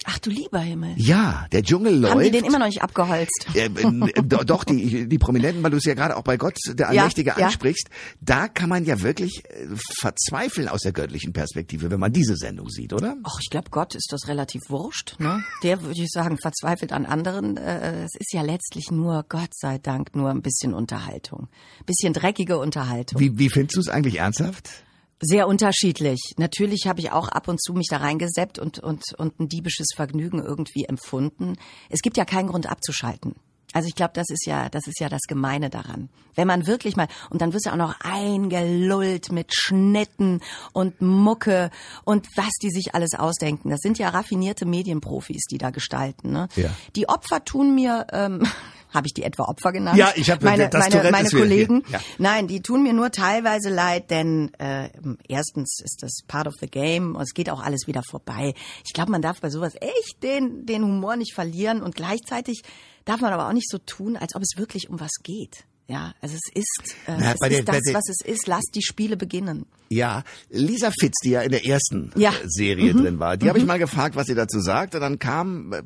Ach 0.07 0.19
du 0.19 0.31
lieber 0.31 0.59
Himmel. 0.61 0.93
Ja, 0.97 1.47
der 1.53 1.63
Dschungel 1.63 1.97
läuft. 1.99 2.15
Haben 2.15 2.23
die 2.23 2.31
den 2.31 2.45
immer 2.45 2.59
noch 2.59 2.67
nicht 2.67 2.83
abgeholzt? 2.83 3.47
Äh, 3.55 3.67
äh, 3.67 4.23
do- 4.23 4.45
doch, 4.45 4.65
die, 4.65 5.09
die 5.09 5.19
Prominenten, 5.19 5.63
weil 5.63 5.71
du 5.71 5.79
es 5.79 5.85
ja 5.85 5.95
gerade 5.95 6.17
auch 6.17 6.23
bei 6.23 6.37
Gott, 6.37 6.57
der 6.69 6.89
Allmächtige, 6.91 7.35
ja. 7.39 7.47
ansprichst, 7.47 7.89
da 8.21 8.49
kann 8.49 8.69
man 8.69 8.85
ja 8.85 9.01
wirklich 9.03 9.43
äh, 9.49 9.67
verzweifeln 10.01 10.69
aus 10.69 10.81
der 10.83 10.93
göttlichen 10.93 11.33
Perspektive, 11.33 11.91
wenn 11.91 12.01
man 12.01 12.13
diese 12.13 12.37
Sendung 12.37 12.69
sieht, 12.69 12.93
oder? 12.93 13.17
Ach, 13.25 13.39
ich 13.43 13.51
glaube, 13.51 13.71
Gott 13.71 13.95
ist 13.95 14.09
das 14.13 14.29
relativ 14.29 14.63
wurscht. 14.69 15.17
Ne? 15.19 15.43
Der, 15.63 15.83
würde 15.83 16.01
ich 16.03 16.11
sagen, 16.11 16.37
verzweifelt 16.39 16.93
an 16.93 17.07
anderen. 17.07 17.57
Äh, 17.57 18.05
Es 18.05 18.15
ist 18.19 18.33
ja 18.33 18.43
letztlich 18.43 18.91
nur, 18.91 19.25
Gott 19.29 19.55
sei 19.55 19.79
Dank, 19.79 20.15
nur 20.15 20.31
ein 20.31 20.43
bisschen 20.43 20.75
Unterhaltung. 20.75 21.49
Bisschen 21.87 22.13
dreckige 22.13 22.59
Unterhaltung. 22.59 23.21
Wie, 23.21 23.39
wie 23.39 23.49
findest 23.49 23.77
du 23.77 23.81
es 23.81 23.89
eigentlich 23.89 24.19
ernsthaft? 24.19 24.84
Sehr 25.27 25.49
unterschiedlich. 25.49 26.35
Natürlich 26.37 26.87
habe 26.87 27.01
ich 27.01 27.11
auch 27.11 27.29
ab 27.29 27.49
und 27.49 27.63
zu 27.63 27.73
mich 27.73 27.87
da 27.89 27.97
reingeseppt 27.97 28.59
und, 28.59 28.79
und, 28.79 29.03
und 29.17 29.41
ein 29.41 29.49
diebisches 29.49 29.87
Vergnügen 29.97 30.43
irgendwie 30.43 30.85
empfunden. 30.85 31.57
Es 31.89 32.01
gibt 32.01 32.19
ja 32.19 32.27
keinen 32.27 32.49
Grund 32.49 32.71
abzuschalten. 32.71 33.35
Also 33.73 33.89
ich 33.89 33.95
glaube, 33.95 34.13
das 34.15 34.29
ist 34.29 34.47
ja, 34.47 34.69
das 34.69 34.87
ist 34.87 35.01
ja 35.01 35.09
das 35.09 35.23
Gemeine 35.27 35.71
daran. 35.71 36.11
Wenn 36.35 36.47
man 36.47 36.67
wirklich 36.67 36.95
mal, 36.95 37.09
und 37.31 37.41
dann 37.41 37.55
wirst 37.55 37.65
du 37.67 37.71
auch 37.71 37.77
noch 37.77 37.99
eingelullt 38.01 39.33
mit 39.33 39.53
Schnitten 39.55 40.43
und 40.75 41.01
Mucke 41.01 41.71
und 42.05 42.29
was 42.37 42.53
die 42.63 42.71
sich 42.71 42.95
alles 42.95 43.15
ausdenken. 43.15 43.71
Das 43.71 43.81
sind 43.81 43.99
ja 43.99 44.11
raffinierte 44.11 44.67
Medienprofis, 44.67 45.45
die 45.51 45.59
da 45.59 45.71
gestalten. 45.71 46.33
Ne? 46.33 46.49
Ja. 46.55 46.71
Die 46.95 47.09
Opfer 47.09 47.45
tun 47.45 47.75
mir, 47.75 48.07
ähm, 48.13 48.47
habe 48.95 49.07
ich 49.07 49.15
die 49.15 49.23
etwa 49.25 49.45
Opfer 49.45 49.73
genannt? 49.73 49.99
Ja, 49.99 50.13
ich 50.15 50.31
hab- 50.31 50.43
meine, 50.43 50.69
das 50.69 50.89
meine, 50.91 51.11
meine. 51.11 51.29
Kollegen. 51.29 51.83
Ja. 51.91 52.01
Nein, 52.19 52.47
die 52.47 52.61
tun 52.63 52.83
mir 52.83 52.93
nur 52.93 53.11
teilweise 53.11 53.69
leid, 53.69 54.11
denn 54.11 54.53
äh, 54.59 54.89
erstens 55.29 55.81
ist 55.85 56.03
das 56.03 56.21
part 56.27 56.47
of 56.47 56.55
the 56.61 56.67
game 56.67 57.17
und 57.17 57.23
es 57.23 57.35
geht 57.35 57.51
auch 57.51 57.61
alles 57.61 57.87
wieder 57.87 58.03
vorbei. 58.09 58.55
Ich 58.87 58.93
glaube, 58.93 59.11
man 59.11 59.21
darf 59.23 59.41
bei 59.41 59.51
sowas 59.51 59.75
echt 59.81 60.23
den, 60.23 60.65
den 60.67 60.83
Humor 60.85 61.17
nicht 61.17 61.35
verlieren 61.35 61.83
und 61.83 61.95
gleichzeitig 61.95 62.63
darf 63.05 63.21
man 63.21 63.33
aber 63.33 63.49
auch 63.49 63.53
nicht 63.53 63.69
so 63.69 63.79
tun, 63.79 64.17
als 64.17 64.35
ob 64.35 64.43
es 64.43 64.57
wirklich 64.57 64.89
um 64.89 65.01
was 65.01 65.13
geht. 65.23 65.65
Ja, 65.87 66.15
also 66.23 66.35
es 66.35 66.51
ist, 66.55 66.97
äh, 67.07 67.13
Na, 67.19 67.35
es 67.39 67.51
ist 67.59 67.69
das, 67.69 67.81
was 67.93 68.09
es 68.09 68.21
ist. 68.25 68.47
Lasst 68.47 68.71
die 68.75 68.83
Spiele 68.83 69.19
beginnen. 69.19 69.67
Ja, 69.91 70.25
Lisa 70.49 70.91
Fitz, 70.99 71.15
die 71.23 71.31
ja 71.31 71.43
in 71.43 71.51
der 71.51 71.67
ersten 71.67 72.11
Ja. 72.17 72.31
äh, 72.31 72.35
Serie 72.47 72.95
drin 72.95 73.19
war, 73.19 73.37
die 73.37 73.49
habe 73.51 73.59
ich 73.59 73.67
mal 73.67 73.79
gefragt, 73.79 74.17
was 74.17 74.27
sie 74.27 74.35
dazu 74.35 74.61
sagt. 74.61 74.95
Und 74.95 75.03
dann 75.03 75.19
kam 75.19 75.73
äh, 75.75 75.83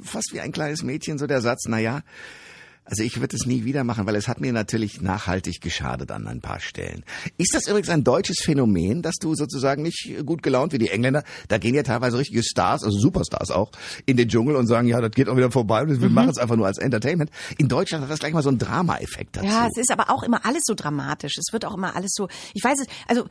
fast 0.00 0.30
wie 0.32 0.40
ein 0.40 0.52
kleines 0.52 0.84
Mädchen 0.84 1.18
so 1.18 1.26
der 1.26 1.40
Satz, 1.40 1.64
na 1.66 1.78
ja, 1.80 2.02
also 2.84 3.04
ich 3.04 3.20
würde 3.20 3.36
es 3.36 3.46
nie 3.46 3.64
wieder 3.64 3.84
machen, 3.84 4.06
weil 4.06 4.16
es 4.16 4.26
hat 4.26 4.40
mir 4.40 4.52
natürlich 4.52 5.00
nachhaltig 5.00 5.60
geschadet 5.60 6.10
an 6.10 6.26
ein 6.26 6.40
paar 6.40 6.60
Stellen. 6.60 7.04
Ist 7.38 7.54
das 7.54 7.68
übrigens 7.68 7.88
ein 7.90 8.02
deutsches 8.02 8.40
Phänomen, 8.42 9.02
dass 9.02 9.16
du 9.20 9.34
sozusagen 9.34 9.82
nicht 9.82 10.14
gut 10.26 10.42
gelaunt 10.42 10.72
wie 10.72 10.78
die 10.78 10.88
Engländer, 10.88 11.22
da 11.48 11.58
gehen 11.58 11.74
ja 11.74 11.84
teilweise 11.84 12.18
richtige 12.18 12.42
Stars, 12.42 12.82
also 12.82 12.98
Superstars 12.98 13.50
auch, 13.50 13.70
in 14.04 14.16
den 14.16 14.28
Dschungel 14.28 14.56
und 14.56 14.66
sagen, 14.66 14.88
ja, 14.88 15.00
das 15.00 15.12
geht 15.12 15.28
auch 15.28 15.36
wieder 15.36 15.50
vorbei 15.50 15.82
und 15.82 16.00
wir 16.00 16.10
machen 16.10 16.30
es 16.30 16.38
einfach 16.38 16.56
nur 16.56 16.66
als 16.66 16.78
Entertainment. 16.78 17.30
In 17.56 17.68
Deutschland 17.68 18.02
hat 18.02 18.10
das 18.10 18.18
gleich 18.18 18.32
mal 18.32 18.42
so 18.42 18.48
einen 18.48 18.58
Drama-Effekt 18.58 19.36
dazu. 19.36 19.46
Ja, 19.46 19.68
es 19.70 19.80
ist 19.80 19.92
aber 19.92 20.10
auch 20.10 20.24
immer 20.24 20.44
alles 20.44 20.62
so 20.64 20.74
dramatisch. 20.74 21.38
Es 21.38 21.52
wird 21.52 21.64
auch 21.64 21.76
immer 21.76 21.94
alles 21.94 22.10
so. 22.14 22.28
Ich 22.52 22.64
weiß 22.64 22.80
es. 22.80 22.86
Also 23.06 23.26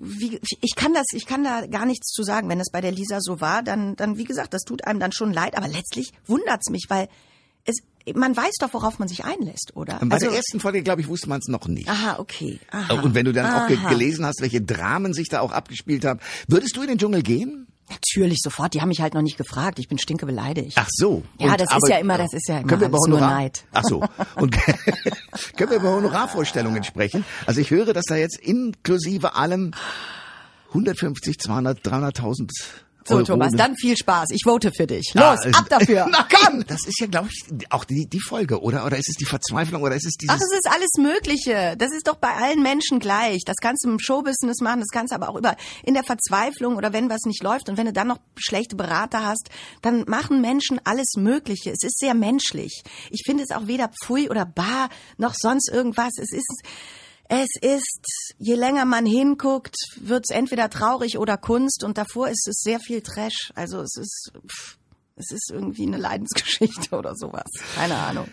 wie, 0.00 0.38
ich 0.60 0.76
kann 0.76 0.94
das, 0.94 1.06
ich 1.12 1.26
kann 1.26 1.42
da 1.42 1.66
gar 1.66 1.84
nichts 1.84 2.12
zu 2.12 2.22
sagen. 2.22 2.48
Wenn 2.48 2.60
es 2.60 2.70
bei 2.70 2.80
der 2.80 2.92
Lisa 2.92 3.20
so 3.20 3.40
war, 3.40 3.62
dann, 3.62 3.96
dann 3.96 4.18
wie 4.18 4.24
gesagt, 4.24 4.54
das 4.54 4.62
tut 4.62 4.86
einem 4.86 5.00
dann 5.00 5.12
schon 5.12 5.32
leid. 5.32 5.56
Aber 5.56 5.68
letztlich 5.68 6.12
wundert's 6.26 6.70
mich, 6.70 6.86
weil 6.88 7.08
man 8.14 8.36
weiß 8.36 8.52
doch, 8.60 8.72
worauf 8.74 8.98
man 8.98 9.08
sich 9.08 9.24
einlässt, 9.24 9.72
oder? 9.74 9.98
Bei 10.02 10.16
also, 10.16 10.26
der 10.26 10.36
ersten 10.36 10.60
Folge, 10.60 10.82
glaube 10.82 11.00
ich, 11.00 11.08
wusste 11.08 11.28
man 11.28 11.38
es 11.38 11.48
noch 11.48 11.66
nicht. 11.68 11.88
aha, 11.88 12.16
okay. 12.18 12.60
Aha, 12.70 13.00
Und 13.00 13.14
wenn 13.14 13.24
du 13.24 13.32
dann 13.32 13.52
auch 13.52 13.66
ge 13.66 13.78
aha. 13.78 13.88
gelesen 13.88 14.26
hast, 14.26 14.40
welche 14.42 14.60
Dramen 14.60 15.14
sich 15.14 15.28
da 15.28 15.40
auch 15.40 15.52
abgespielt 15.52 16.04
haben, 16.04 16.20
würdest 16.48 16.76
du 16.76 16.82
in 16.82 16.88
den 16.88 16.98
Dschungel 16.98 17.22
gehen? 17.22 17.66
Natürlich 17.90 18.38
sofort. 18.42 18.72
Die 18.72 18.80
haben 18.80 18.88
mich 18.88 19.02
halt 19.02 19.12
noch 19.12 19.20
nicht 19.20 19.36
gefragt. 19.36 19.78
Ich 19.78 19.88
bin 19.88 19.98
stinke 19.98 20.24
beleidigt. 20.24 20.72
Ach 20.78 20.88
so. 20.90 21.22
Ja, 21.38 21.54
das 21.56 21.68
ist 21.76 21.88
ja 21.88 21.98
immer- 21.98 22.16
das 22.16 22.32
ist 22.32 22.48
ja 22.48 22.58
immer 22.58 22.66
können 22.68 22.80
wir 22.80 22.88
über 22.88 22.98
nur 23.08 23.20
Neid. 23.20 23.64
Ach 23.72 23.82
so. 23.84 24.02
Und 24.36 24.52
können 25.56 25.70
wir 25.70 25.76
über 25.76 25.90
Honorarvorstellungen 25.94 26.82
sprechen? 26.82 27.24
Also 27.46 27.60
ich 27.60 27.70
höre, 27.70 27.92
dass 27.92 28.04
da 28.06 28.16
jetzt 28.16 28.38
inklusive 28.38 29.34
allem 29.34 29.72
150, 30.68 31.38
200, 31.38 31.86
300.000 31.86 32.50
so, 33.06 33.16
Euro 33.16 33.24
Thomas, 33.24 33.52
dann 33.52 33.76
viel 33.76 33.96
Spaß. 33.96 34.30
Ich 34.30 34.42
vote 34.44 34.70
für 34.74 34.86
dich. 34.86 35.12
Los, 35.14 35.40
Ah, 35.52 35.58
ab 35.58 35.66
dafür. 35.68 36.06
Nein, 36.10 36.24
komm! 36.30 36.64
Das 36.66 36.86
ist 36.86 36.98
ja, 37.00 37.06
glaube 37.06 37.28
ich, 37.30 37.70
auch 37.70 37.84
die, 37.84 38.06
die 38.06 38.20
Folge, 38.20 38.60
oder? 38.62 38.84
Oder 38.86 38.96
ist 38.96 39.08
es 39.08 39.16
die 39.16 39.24
Verzweiflung, 39.24 39.82
oder 39.82 39.94
ist 39.94 40.06
es 40.06 40.14
dieses... 40.14 40.34
Ach, 40.34 40.40
es 40.40 40.58
ist 40.58 40.68
alles 40.72 40.90
Mögliche. 40.98 41.76
Das 41.76 41.92
ist 41.92 42.08
doch 42.08 42.16
bei 42.16 42.30
allen 42.30 42.62
Menschen 42.62 42.98
gleich. 43.00 43.42
Das 43.44 43.56
kannst 43.60 43.84
du 43.84 43.90
im 43.90 43.98
Showbusiness 43.98 44.60
machen, 44.60 44.80
das 44.80 44.88
kannst 44.90 45.12
du 45.12 45.16
aber 45.16 45.28
auch 45.28 45.36
über 45.36 45.56
in 45.82 45.94
der 45.94 46.04
Verzweiflung 46.04 46.76
oder 46.76 46.92
wenn 46.92 47.10
was 47.10 47.22
nicht 47.26 47.42
läuft 47.42 47.68
und 47.68 47.76
wenn 47.76 47.86
du 47.86 47.92
dann 47.92 48.08
noch 48.08 48.18
schlechte 48.36 48.76
Berater 48.76 49.24
hast, 49.24 49.50
dann 49.82 50.04
machen 50.06 50.40
Menschen 50.40 50.80
alles 50.84 51.14
Mögliche. 51.16 51.70
Es 51.70 51.82
ist 51.82 51.98
sehr 51.98 52.14
menschlich. 52.14 52.82
Ich 53.10 53.22
finde 53.26 53.42
es 53.42 53.50
auch 53.50 53.66
weder 53.66 53.90
pfui 54.02 54.30
oder 54.30 54.46
bar 54.46 54.88
noch 55.18 55.34
sonst 55.36 55.70
irgendwas. 55.70 56.12
Es 56.18 56.32
ist 56.32 56.62
es 57.28 57.48
ist, 57.60 58.34
je 58.38 58.54
länger 58.54 58.84
man 58.84 59.06
hinguckt, 59.06 59.74
wird 59.96 60.26
es 60.28 60.34
entweder 60.34 60.68
traurig 60.68 61.18
oder 61.18 61.36
Kunst 61.36 61.82
und 61.84 61.96
davor 61.96 62.28
ist 62.28 62.46
es 62.48 62.60
sehr 62.60 62.80
viel 62.80 63.00
Trash. 63.00 63.50
Also 63.54 63.80
es 63.80 63.96
ist, 63.96 64.32
pff, 64.46 64.76
es 65.16 65.30
ist 65.30 65.50
irgendwie 65.50 65.86
eine 65.86 65.98
Leidensgeschichte 65.98 66.96
oder 66.96 67.14
sowas. 67.14 67.50
Keine 67.74 67.96
Ahnung. 67.96 68.28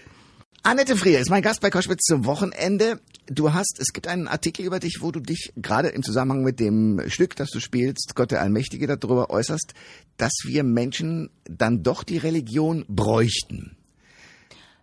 Annette 0.63 0.95
Frier 0.95 1.19
ist 1.19 1.31
mein 1.31 1.41
Gast 1.41 1.59
bei 1.61 1.71
Koschwitz 1.71 2.03
zum 2.03 2.25
Wochenende. 2.25 2.99
Du 3.25 3.51
hast, 3.51 3.79
es 3.79 3.93
gibt 3.93 4.07
einen 4.07 4.27
Artikel 4.27 4.63
über 4.63 4.79
dich, 4.79 4.99
wo 5.01 5.11
du 5.11 5.19
dich 5.19 5.53
gerade 5.55 5.89
im 5.89 6.03
Zusammenhang 6.03 6.43
mit 6.43 6.59
dem 6.59 7.01
Stück, 7.07 7.35
das 7.35 7.49
du 7.49 7.59
spielst, 7.59 8.13
Gott 8.13 8.29
der 8.29 8.41
Allmächtige, 8.41 8.85
darüber 8.85 9.31
äußerst, 9.31 9.73
dass 10.17 10.33
wir 10.43 10.63
Menschen 10.63 11.31
dann 11.45 11.81
doch 11.81 12.03
die 12.03 12.17
Religion 12.17 12.85
bräuchten. 12.87 13.75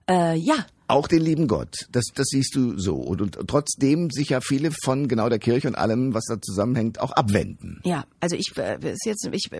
Äh, 0.08 0.36
ja, 0.36 0.66
Auch 0.90 1.06
den 1.06 1.20
lieben 1.20 1.48
Gott, 1.48 1.86
das, 1.92 2.06
das 2.14 2.28
siehst 2.30 2.54
du 2.54 2.78
so. 2.78 2.94
Und, 2.94 3.20
und 3.20 3.46
trotzdem 3.46 4.10
sich 4.10 4.30
ja 4.30 4.40
viele 4.40 4.70
von 4.70 5.06
genau 5.06 5.28
der 5.28 5.38
Kirche 5.38 5.68
und 5.68 5.74
allem, 5.74 6.14
was 6.14 6.24
da 6.24 6.40
zusammenhängt, 6.40 6.98
auch 6.98 7.12
abwenden. 7.12 7.82
Ja, 7.84 8.06
also 8.20 8.36
ich, 8.36 8.56
äh, 8.56 8.78
ist 8.80 9.04
jetzt, 9.04 9.28
ich 9.30 9.50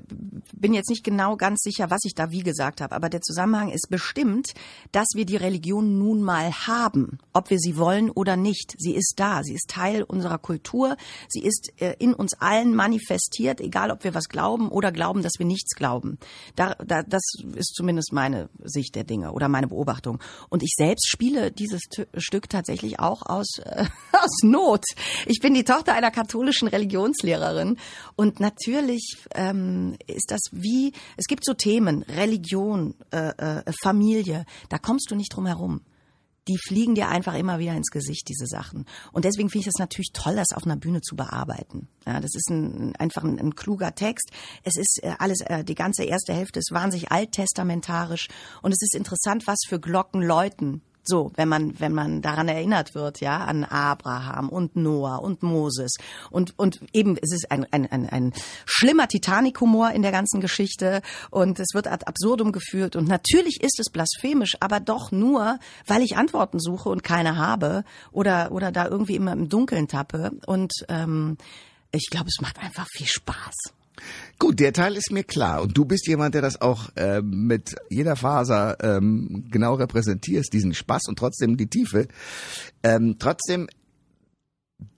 bin 0.54 0.72
jetzt 0.72 0.88
nicht 0.88 1.04
genau 1.04 1.36
ganz 1.36 1.60
sicher, 1.60 1.90
was 1.90 2.00
ich 2.04 2.14
da 2.14 2.30
wie 2.30 2.42
gesagt 2.42 2.80
habe, 2.80 2.94
aber 2.94 3.10
der 3.10 3.20
Zusammenhang 3.20 3.68
ist 3.68 3.88
bestimmt, 3.90 4.54
dass 4.90 5.06
wir 5.14 5.26
die 5.26 5.36
Religion 5.36 5.98
nun 5.98 6.22
mal 6.22 6.50
haben, 6.50 7.18
ob 7.34 7.50
wir 7.50 7.58
sie 7.58 7.76
wollen 7.76 8.10
oder 8.10 8.36
nicht. 8.36 8.74
Sie 8.78 8.94
ist 8.94 9.14
da, 9.16 9.42
sie 9.42 9.52
ist 9.52 9.68
Teil 9.68 10.04
unserer 10.04 10.38
Kultur, 10.38 10.96
sie 11.28 11.42
ist 11.42 11.72
äh, 11.76 11.94
in 11.98 12.14
uns 12.14 12.40
allen 12.40 12.74
manifestiert, 12.74 13.60
egal 13.60 13.90
ob 13.90 14.02
wir 14.02 14.14
was 14.14 14.30
glauben 14.30 14.70
oder 14.70 14.92
glauben, 14.92 15.22
dass 15.22 15.34
wir 15.38 15.44
nichts 15.44 15.74
glauben. 15.74 16.16
Da, 16.56 16.74
da, 16.86 17.02
das 17.02 17.22
ist 17.54 17.74
zumindest 17.74 18.14
meine 18.14 18.48
Sicht 18.64 18.94
der 18.94 19.04
Dinge 19.04 19.32
oder 19.32 19.48
meine 19.48 19.68
Beobachtung. 19.68 20.20
Und 20.48 20.62
ich 20.62 20.72
selbst 20.74 21.17
spiele 21.18 21.50
dieses 21.50 21.80
T 21.90 22.06
Stück 22.16 22.48
tatsächlich 22.48 23.00
auch 23.00 23.22
aus, 23.22 23.58
äh, 23.64 23.84
aus 24.12 24.42
Not. 24.42 24.84
Ich 25.26 25.40
bin 25.40 25.52
die 25.52 25.64
Tochter 25.64 25.94
einer 25.94 26.12
katholischen 26.12 26.68
Religionslehrerin 26.68 27.76
und 28.14 28.38
natürlich 28.38 29.16
ähm, 29.34 29.96
ist 30.06 30.30
das 30.30 30.40
wie, 30.52 30.92
es 31.16 31.26
gibt 31.26 31.44
so 31.44 31.54
Themen, 31.54 32.02
Religion, 32.02 32.94
äh, 33.10 33.30
äh, 33.30 33.72
Familie, 33.82 34.46
da 34.68 34.78
kommst 34.78 35.10
du 35.10 35.16
nicht 35.16 35.34
drum 35.34 35.46
herum 35.46 35.80
die 36.46 36.56
fliegen 36.56 36.94
dir 36.94 37.08
einfach 37.08 37.34
immer 37.34 37.58
wieder 37.58 37.74
ins 37.74 37.90
Gesicht, 37.90 38.26
diese 38.26 38.46
Sachen. 38.46 38.86
Und 39.12 39.26
deswegen 39.26 39.50
finde 39.50 39.68
ich 39.68 39.72
das 39.74 39.78
natürlich 39.78 40.12
toll, 40.14 40.34
das 40.34 40.52
auf 40.54 40.64
einer 40.64 40.76
Bühne 40.76 41.02
zu 41.02 41.14
bearbeiten. 41.14 41.88
Ja, 42.06 42.20
das 42.20 42.34
ist 42.34 42.48
ein, 42.48 42.96
einfach 42.96 43.22
ein, 43.22 43.38
ein 43.38 43.54
kluger 43.54 43.94
Text. 43.94 44.30
Es 44.62 44.78
ist 44.78 45.00
äh, 45.02 45.12
alles, 45.18 45.42
äh, 45.42 45.62
die 45.62 45.74
ganze 45.74 46.04
erste 46.04 46.32
Hälfte 46.32 46.58
ist 46.58 46.72
wahnsinnig 46.72 47.12
alttestamentarisch 47.12 48.28
und 48.62 48.72
es 48.72 48.80
ist 48.80 48.94
interessant, 48.94 49.46
was 49.46 49.58
für 49.68 49.78
Glocken 49.78 50.22
läuten 50.22 50.80
so, 51.08 51.32
wenn 51.36 51.48
man, 51.48 51.80
wenn 51.80 51.92
man 51.92 52.22
daran 52.22 52.48
erinnert 52.48 52.94
wird, 52.94 53.20
ja, 53.20 53.38
an 53.38 53.64
Abraham 53.64 54.48
und 54.50 54.76
Noah 54.76 55.22
und 55.22 55.42
Moses. 55.42 55.96
Und, 56.30 56.58
und 56.58 56.80
eben, 56.92 57.16
es 57.16 57.32
ist 57.32 57.50
ein, 57.50 57.66
ein, 57.72 57.90
ein, 57.90 58.08
ein 58.08 58.32
schlimmer 58.66 59.08
Titanic-Humor 59.08 59.90
in 59.92 60.02
der 60.02 60.12
ganzen 60.12 60.40
Geschichte 60.40 61.00
und 61.30 61.58
es 61.58 61.68
wird 61.72 61.88
ad 61.88 62.04
absurdum 62.06 62.52
geführt. 62.52 62.94
Und 62.94 63.08
natürlich 63.08 63.62
ist 63.62 63.80
es 63.80 63.90
blasphemisch, 63.90 64.56
aber 64.60 64.80
doch 64.80 65.10
nur, 65.10 65.58
weil 65.86 66.02
ich 66.02 66.16
Antworten 66.16 66.60
suche 66.60 66.90
und 66.90 67.02
keine 67.02 67.36
habe 67.36 67.84
oder, 68.12 68.52
oder 68.52 68.70
da 68.70 68.86
irgendwie 68.86 69.16
immer 69.16 69.32
im 69.32 69.48
Dunkeln 69.48 69.88
tappe. 69.88 70.32
Und 70.46 70.72
ähm, 70.88 71.38
ich 71.90 72.08
glaube, 72.10 72.28
es 72.28 72.42
macht 72.42 72.58
einfach 72.58 72.86
viel 72.92 73.06
Spaß. 73.06 73.77
Gut, 74.38 74.60
der 74.60 74.72
Teil 74.72 74.96
ist 74.96 75.10
mir 75.10 75.24
klar. 75.24 75.62
Und 75.62 75.76
du 75.76 75.84
bist 75.84 76.06
jemand, 76.06 76.34
der 76.34 76.42
das 76.42 76.60
auch 76.60 76.90
äh, 76.96 77.20
mit 77.22 77.74
jeder 77.90 78.16
Faser 78.16 78.76
ähm, 78.80 79.46
genau 79.50 79.74
repräsentierst, 79.74 80.52
diesen 80.52 80.74
Spaß 80.74 81.08
und 81.08 81.18
trotzdem 81.18 81.56
die 81.56 81.68
Tiefe. 81.68 82.08
Ähm, 82.82 83.16
trotzdem, 83.18 83.68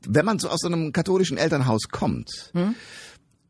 wenn 0.07 0.25
man 0.25 0.39
so 0.39 0.49
aus 0.49 0.61
so 0.61 0.69
einem 0.69 0.93
katholischen 0.93 1.39
Elternhaus 1.39 1.89
kommt, 1.91 2.51
hm? 2.53 2.75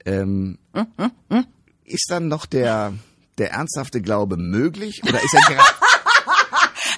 Ähm, 0.06 0.58
hm, 0.72 0.86
hm, 0.96 1.10
hm? 1.28 1.46
ist 1.84 2.06
dann 2.08 2.28
noch 2.28 2.46
der, 2.46 2.94
der 3.38 3.50
ernsthafte 3.52 4.00
Glaube 4.00 4.36
möglich? 4.36 5.02
Oder 5.02 5.22
ist 5.22 5.34
er 5.34 5.40
gerade 5.42 5.68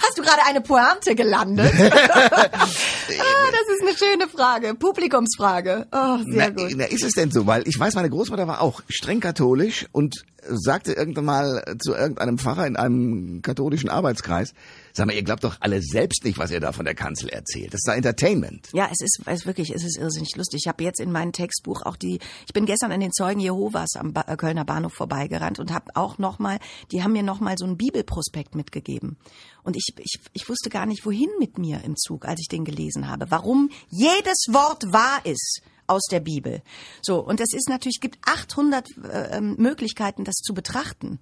Hast 0.02 0.18
du 0.18 0.22
gerade 0.22 0.42
eine 0.46 0.60
Pointe 0.60 1.14
gelandet? 1.14 1.72
ah, 3.20 3.50
das 3.50 3.76
ist 3.76 3.82
eine 3.82 3.96
schöne 3.96 4.28
Frage. 4.28 4.74
Publikumsfrage. 4.74 5.86
Oh, 5.92 6.18
sehr 6.24 6.50
na, 6.50 6.50
gut. 6.50 6.72
Na, 6.76 6.84
ist 6.84 7.04
es 7.04 7.12
denn 7.12 7.30
so? 7.30 7.46
Weil 7.46 7.66
ich 7.66 7.78
weiß, 7.78 7.94
meine 7.94 8.10
Großmutter 8.10 8.46
war 8.46 8.60
auch 8.60 8.82
streng 8.88 9.20
katholisch 9.20 9.86
und 9.92 10.24
sagte 10.48 10.92
irgendwann 10.92 11.24
mal 11.24 11.76
zu 11.80 11.94
irgendeinem 11.94 12.38
Pfarrer 12.38 12.66
in 12.66 12.76
einem 12.76 13.42
katholischen 13.42 13.88
Arbeitskreis, 13.90 14.54
sag 14.92 15.06
mal, 15.06 15.14
ihr 15.14 15.22
glaubt 15.22 15.44
doch 15.44 15.56
alle 15.60 15.80
selbst 15.82 16.24
nicht, 16.24 16.38
was 16.38 16.50
ihr 16.50 16.60
da 16.60 16.72
von 16.72 16.84
der 16.84 16.94
Kanzel 16.94 17.28
erzählt. 17.28 17.72
Das 17.72 17.80
ist 17.80 17.88
da 17.88 17.94
Entertainment. 17.94 18.68
Ja, 18.72 18.88
es 18.90 19.00
ist, 19.00 19.20
es 19.24 19.40
ist 19.40 19.46
wirklich, 19.46 19.70
es 19.74 19.84
ist 19.84 19.98
irrsinnig 19.98 20.36
lustig. 20.36 20.62
Ich 20.64 20.68
habe 20.68 20.84
jetzt 20.84 21.00
in 21.00 21.12
meinem 21.12 21.32
Textbuch 21.32 21.82
auch 21.82 21.96
die, 21.96 22.18
ich 22.46 22.52
bin 22.52 22.66
gestern 22.66 22.92
an 22.92 23.00
den 23.00 23.12
Zeugen 23.12 23.40
Jehovas 23.40 23.96
am 23.96 24.12
ba 24.12 24.24
äh, 24.26 24.36
Kölner 24.36 24.64
Bahnhof 24.64 24.92
vorbeigerannt 24.92 25.58
und 25.58 25.72
habe 25.72 25.94
auch 25.94 26.18
nochmal, 26.18 26.58
die 26.90 27.02
haben 27.02 27.12
mir 27.12 27.22
nochmal 27.22 27.56
so 27.58 27.64
einen 27.64 27.76
Bibelprospekt 27.76 28.54
mitgegeben. 28.54 29.16
Und 29.62 29.76
ich, 29.76 29.94
ich, 29.98 30.20
ich 30.32 30.48
wusste 30.48 30.70
gar 30.70 30.86
nicht, 30.86 31.06
wohin 31.06 31.30
mit 31.38 31.58
mir 31.58 31.82
im 31.84 31.96
Zug, 31.96 32.24
als 32.26 32.40
ich 32.40 32.48
den 32.48 32.64
gelesen 32.64 33.08
habe. 33.08 33.30
Warum 33.30 33.70
jedes 33.88 34.46
Wort 34.50 34.92
wahr 34.92 35.20
ist 35.24 35.62
aus 35.92 36.02
der 36.10 36.20
Bibel. 36.20 36.62
So, 37.02 37.20
und 37.20 37.40
es 37.40 37.52
ist 37.52 37.68
natürlich, 37.68 38.00
gibt 38.00 38.18
800 38.26 38.86
äh, 39.04 39.36
ähm, 39.36 39.56
Möglichkeiten, 39.58 40.24
das 40.24 40.36
zu 40.36 40.54
betrachten. 40.54 41.18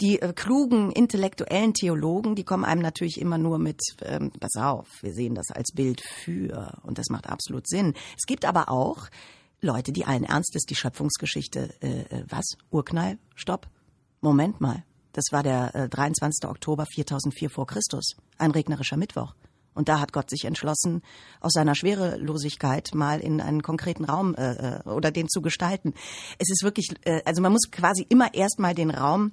Die 0.00 0.20
äh, 0.20 0.32
klugen, 0.32 0.90
intellektuellen 0.90 1.72
Theologen, 1.72 2.34
die 2.34 2.44
kommen 2.44 2.64
einem 2.64 2.82
natürlich 2.82 3.20
immer 3.20 3.38
nur 3.38 3.58
mit, 3.58 3.80
ähm, 4.02 4.32
pass 4.40 4.56
auf, 4.60 4.88
wir 5.02 5.12
sehen 5.12 5.34
das 5.34 5.50
als 5.50 5.70
Bild 5.72 6.00
für, 6.00 6.78
und 6.82 6.98
das 6.98 7.10
macht 7.10 7.28
absolut 7.28 7.68
Sinn. 7.68 7.94
Es 8.16 8.26
gibt 8.26 8.44
aber 8.44 8.68
auch 8.68 9.08
Leute, 9.60 9.92
die 9.92 10.04
allen 10.04 10.24
Ernstes 10.24 10.64
die 10.64 10.76
Schöpfungsgeschichte, 10.76 11.74
äh, 11.80 12.00
äh 12.02 12.24
was? 12.28 12.56
Urknall? 12.70 13.18
Stopp? 13.36 13.68
Moment 14.20 14.60
mal. 14.60 14.82
Das 15.12 15.26
war 15.30 15.42
der 15.42 15.74
äh, 15.74 15.88
23. 15.88 16.48
Oktober 16.48 16.86
4004 16.86 17.50
vor 17.50 17.66
Christus, 17.66 18.16
ein 18.36 18.50
regnerischer 18.50 18.96
Mittwoch. 18.96 19.34
Und 19.78 19.88
da 19.88 20.00
hat 20.00 20.12
Gott 20.12 20.28
sich 20.28 20.44
entschlossen, 20.44 21.02
aus 21.38 21.52
seiner 21.52 21.76
Schwerelosigkeit 21.76 22.96
mal 22.96 23.20
in 23.20 23.40
einen 23.40 23.62
konkreten 23.62 24.04
Raum 24.04 24.34
äh, 24.34 24.80
äh, 24.80 24.82
oder 24.88 25.12
den 25.12 25.28
zu 25.28 25.40
gestalten. 25.40 25.94
Es 26.38 26.50
ist 26.50 26.64
wirklich, 26.64 26.88
äh, 27.04 27.22
also 27.24 27.40
man 27.42 27.52
muss 27.52 27.70
quasi 27.70 28.04
immer 28.08 28.34
erstmal 28.34 28.74
den 28.74 28.90
Raum 28.90 29.30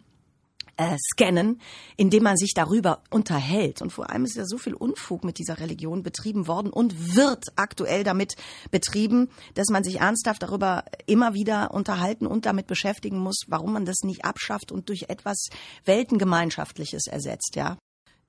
äh, 0.78 0.98
scannen, 1.00 1.60
indem 1.98 2.22
man 2.22 2.38
sich 2.38 2.54
darüber 2.54 3.02
unterhält. 3.10 3.82
Und 3.82 3.92
vor 3.92 4.12
allem 4.12 4.24
ist 4.26 4.36
ja 4.36 4.46
so 4.46 4.60
viel 4.60 4.76
Unfug 4.76 5.24
mit 5.24 5.40
dieser 5.40 5.60
Religion 5.60 6.04
betrieben 6.04 6.46
worden 6.46 6.70
und 6.70 7.16
wird 7.16 7.46
aktuell 7.56 8.04
damit 8.04 8.36
betrieben, 8.70 9.30
dass 9.56 9.70
man 9.70 9.84
sich 9.84 10.00
ernsthaft 10.02 10.44
darüber 10.44 10.86
immer 11.08 11.34
wieder 11.34 11.74
unterhalten 11.74 12.28
und 12.28 12.46
damit 12.46 12.68
beschäftigen 12.68 13.18
muss, 13.18 13.46
warum 13.48 13.74
man 13.74 13.86
das 13.86 14.04
nicht 14.04 14.26
abschafft 14.26 14.72
und 14.72 14.90
durch 14.90 15.06
etwas 15.10 15.48
Weltengemeinschaftliches 15.86 17.08
ersetzt, 17.08 17.56
ja. 17.56 17.78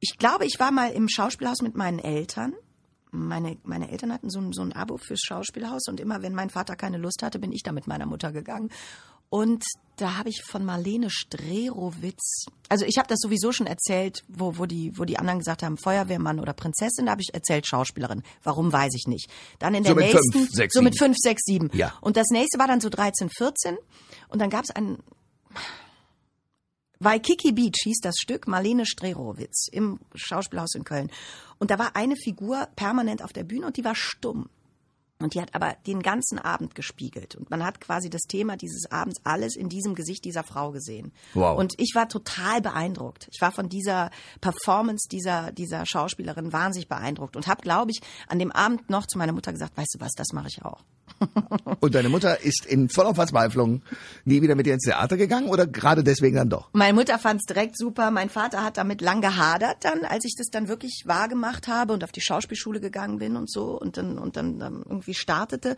Ich 0.01 0.19
glaube, 0.19 0.45
ich 0.45 0.59
war 0.59 0.71
mal 0.71 0.91
im 0.93 1.09
Schauspielhaus 1.09 1.63
mit 1.63 1.75
meinen 1.75 1.99
Eltern. 1.99 2.55
Meine, 3.11 3.57
meine 3.65 3.91
Eltern 3.91 4.13
hatten 4.13 4.29
so 4.29 4.41
ein, 4.41 4.53
so 4.53 4.63
ein 4.63 4.73
Abo 4.73 4.99
fürs 4.99 5.21
Schauspielhaus 5.21 5.89
und 5.89 6.01
immer, 6.01 6.23
wenn 6.23 6.35
mein 6.35 6.51
Vater 6.51 6.77
keine 6.77 6.99
Lust 6.99 7.23
hatte, 7.23 7.39
bin 7.39 7.53
ich 7.53 7.63
da 7.63 7.73
mit 7.73 7.87
meiner 7.87 8.07
Mutter 8.07 8.33
gegangen. 8.33 8.71
Und 9.29 9.65
da 9.97 10.19
habe 10.19 10.29
ich 10.29 10.43
von 10.45 10.65
Marlene 10.65 11.11
Strerowitz, 11.11 12.47
also 12.69 12.85
ich 12.85 12.99
habe 12.99 13.09
das 13.09 13.19
sowieso 13.21 13.51
schon 13.51 13.67
erzählt, 13.67 14.23
wo, 14.29 14.59
wo, 14.59 14.67
die, 14.67 14.93
wo 14.97 15.05
die 15.05 15.19
anderen 15.19 15.39
gesagt 15.41 15.63
haben, 15.63 15.79
Feuerwehrmann 15.79 16.39
oder 16.39 16.53
Prinzessin, 16.53 17.07
da 17.07 17.13
habe 17.13 17.23
ich 17.23 17.35
erzählt 17.35 17.67
Schauspielerin. 17.67 18.23
Warum, 18.43 18.73
weiß 18.73 18.93
ich 18.95 19.07
nicht. 19.09 19.29
Dann 19.59 19.75
in 19.75 19.83
der 19.83 19.93
so 19.93 19.97
mit 19.97 20.07
nächsten, 20.07 20.33
fünf, 20.33 20.51
sechs, 20.51 20.75
so 20.75 20.83
mit 20.83 20.99
fünf, 20.99 21.17
sechs, 21.19 21.43
sieben. 21.45 21.71
Ja. 21.73 21.95
Und 22.01 22.17
das 22.17 22.29
nächste 22.31 22.59
war 22.59 22.69
dann 22.69 22.81
so 22.81 22.89
13, 22.89 23.31
14 23.31 23.77
und 24.29 24.41
dann 24.41 24.51
gab 24.51 24.65
es 24.65 24.71
einen 24.71 25.03
Waikiki 26.99 27.53
Beach 27.53 27.81
hieß 27.85 28.01
das 28.01 28.17
Stück, 28.19 28.49
Marlene 28.49 28.87
Strerowitz 28.87 29.69
im 29.71 30.01
Schauspielhaus 30.15 30.75
in 30.75 30.85
Köln. 30.85 31.11
Und 31.59 31.71
da 31.71 31.79
war 31.79 31.95
eine 31.95 32.17
Figur 32.17 32.69
permanent 32.77 33.23
auf 33.23 33.33
der 33.33 33.45
Bühne 33.45 33.67
und 33.67 33.77
die 33.77 33.85
war 33.85 33.95
stumm. 33.95 34.49
Und 35.19 35.35
die 35.35 35.41
hat 35.41 35.55
aber 35.55 35.77
den 35.87 36.03
ganzen 36.03 36.39
Abend 36.39 36.75
gespiegelt. 36.75 37.37
Und 37.37 37.51
man 37.51 37.65
hat 37.65 37.81
quasi 37.81 38.11
das 38.11 38.23
Thema 38.23 38.57
dieses 38.57 38.91
Abends 38.91 39.21
alles 39.25 39.57
in 39.57 39.71
diesem 39.71 39.95
Gesicht 39.95 40.25
dieser 40.27 40.43
Frau 40.43 40.73
gesehen. 40.73 41.13
Wow. 41.33 41.59
Und 41.59 41.75
ich 41.79 41.93
war 41.95 42.09
total 42.09 42.61
beeindruckt. 42.61 43.29
Ich 43.33 43.41
war 43.41 43.51
von 43.51 43.71
dieser 43.71 44.11
Performance 44.43 45.09
dieser, 45.11 45.53
dieser 45.53 45.85
Schauspielerin 45.87 46.53
wahnsinnig 46.53 46.89
beeindruckt 46.89 47.35
und 47.35 47.47
habe, 47.47 47.63
glaube 47.63 47.93
ich, 47.93 48.01
an 48.29 48.39
dem 48.39 48.53
Abend 48.53 48.91
noch 48.91 49.07
zu 49.07 49.17
meiner 49.17 49.33
Mutter 49.33 49.53
gesagt, 49.53 49.77
weißt 49.77 49.95
du 49.95 50.01
was, 50.01 50.13
das 50.13 50.35
mache 50.35 50.49
ich 50.49 50.63
auch. 50.63 50.83
Und 51.81 51.95
deine 51.95 52.09
Mutter 52.09 52.41
ist 52.43 52.67
in 52.67 52.89
voller 52.89 53.15
Verzweiflung 53.15 53.83
nie 54.25 54.43
wieder 54.43 54.55
mit 54.55 54.67
dir 54.67 54.75
ins 54.75 54.85
Theater 54.85 55.17
gegangen 55.17 55.49
oder 55.49 55.67
gerade 55.67 56.05
deswegen 56.05 56.37
dann 56.37 56.51
doch? 56.51 56.69
Meine 56.73 56.95
Mutter 56.95 57.19
fand 57.19 57.41
es 57.41 57.47
direkt 57.47 57.79
super. 57.79 58.11
Mein 58.11 58.29
Vater 58.29 58.63
hat 58.63 58.77
damit 58.77 59.01
lang 59.01 59.21
gehadert 59.21 59.79
dann, 59.81 60.05
als 60.05 60.25
ich 60.25 60.35
das 60.37 60.49
dann 60.49 60.69
wirklich 60.69 61.05
wahr 61.07 61.29
gemacht 61.29 61.69
habe 61.69 61.93
und 61.93 62.05
auf 62.05 62.13
die 62.13 62.21
Schauspielschule 62.21 62.81
gegangen 62.81 63.19
bin 63.19 63.37
und 63.37 63.51
so 63.51 63.79
und 63.79 63.97
dann, 63.97 64.19
und 64.19 64.37
dann, 64.37 64.59
dann 64.59 64.83
irgendwie 64.85 65.06
startete. 65.15 65.77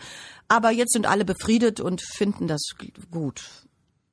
Aber 0.49 0.71
jetzt 0.71 0.93
sind 0.93 1.07
alle 1.07 1.25
befriedet 1.25 1.81
und 1.81 2.03
finden 2.03 2.49
das 2.49 2.63
gut. 3.11 3.45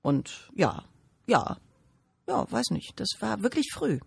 Und 0.01 0.49
ja, 0.53 0.83
ja, 1.27 1.57
ja, 2.27 2.51
weiß 2.51 2.71
nicht. 2.71 2.93
Das 2.99 3.09
war 3.19 3.41
wirklich 3.43 3.71
früh. 3.73 3.99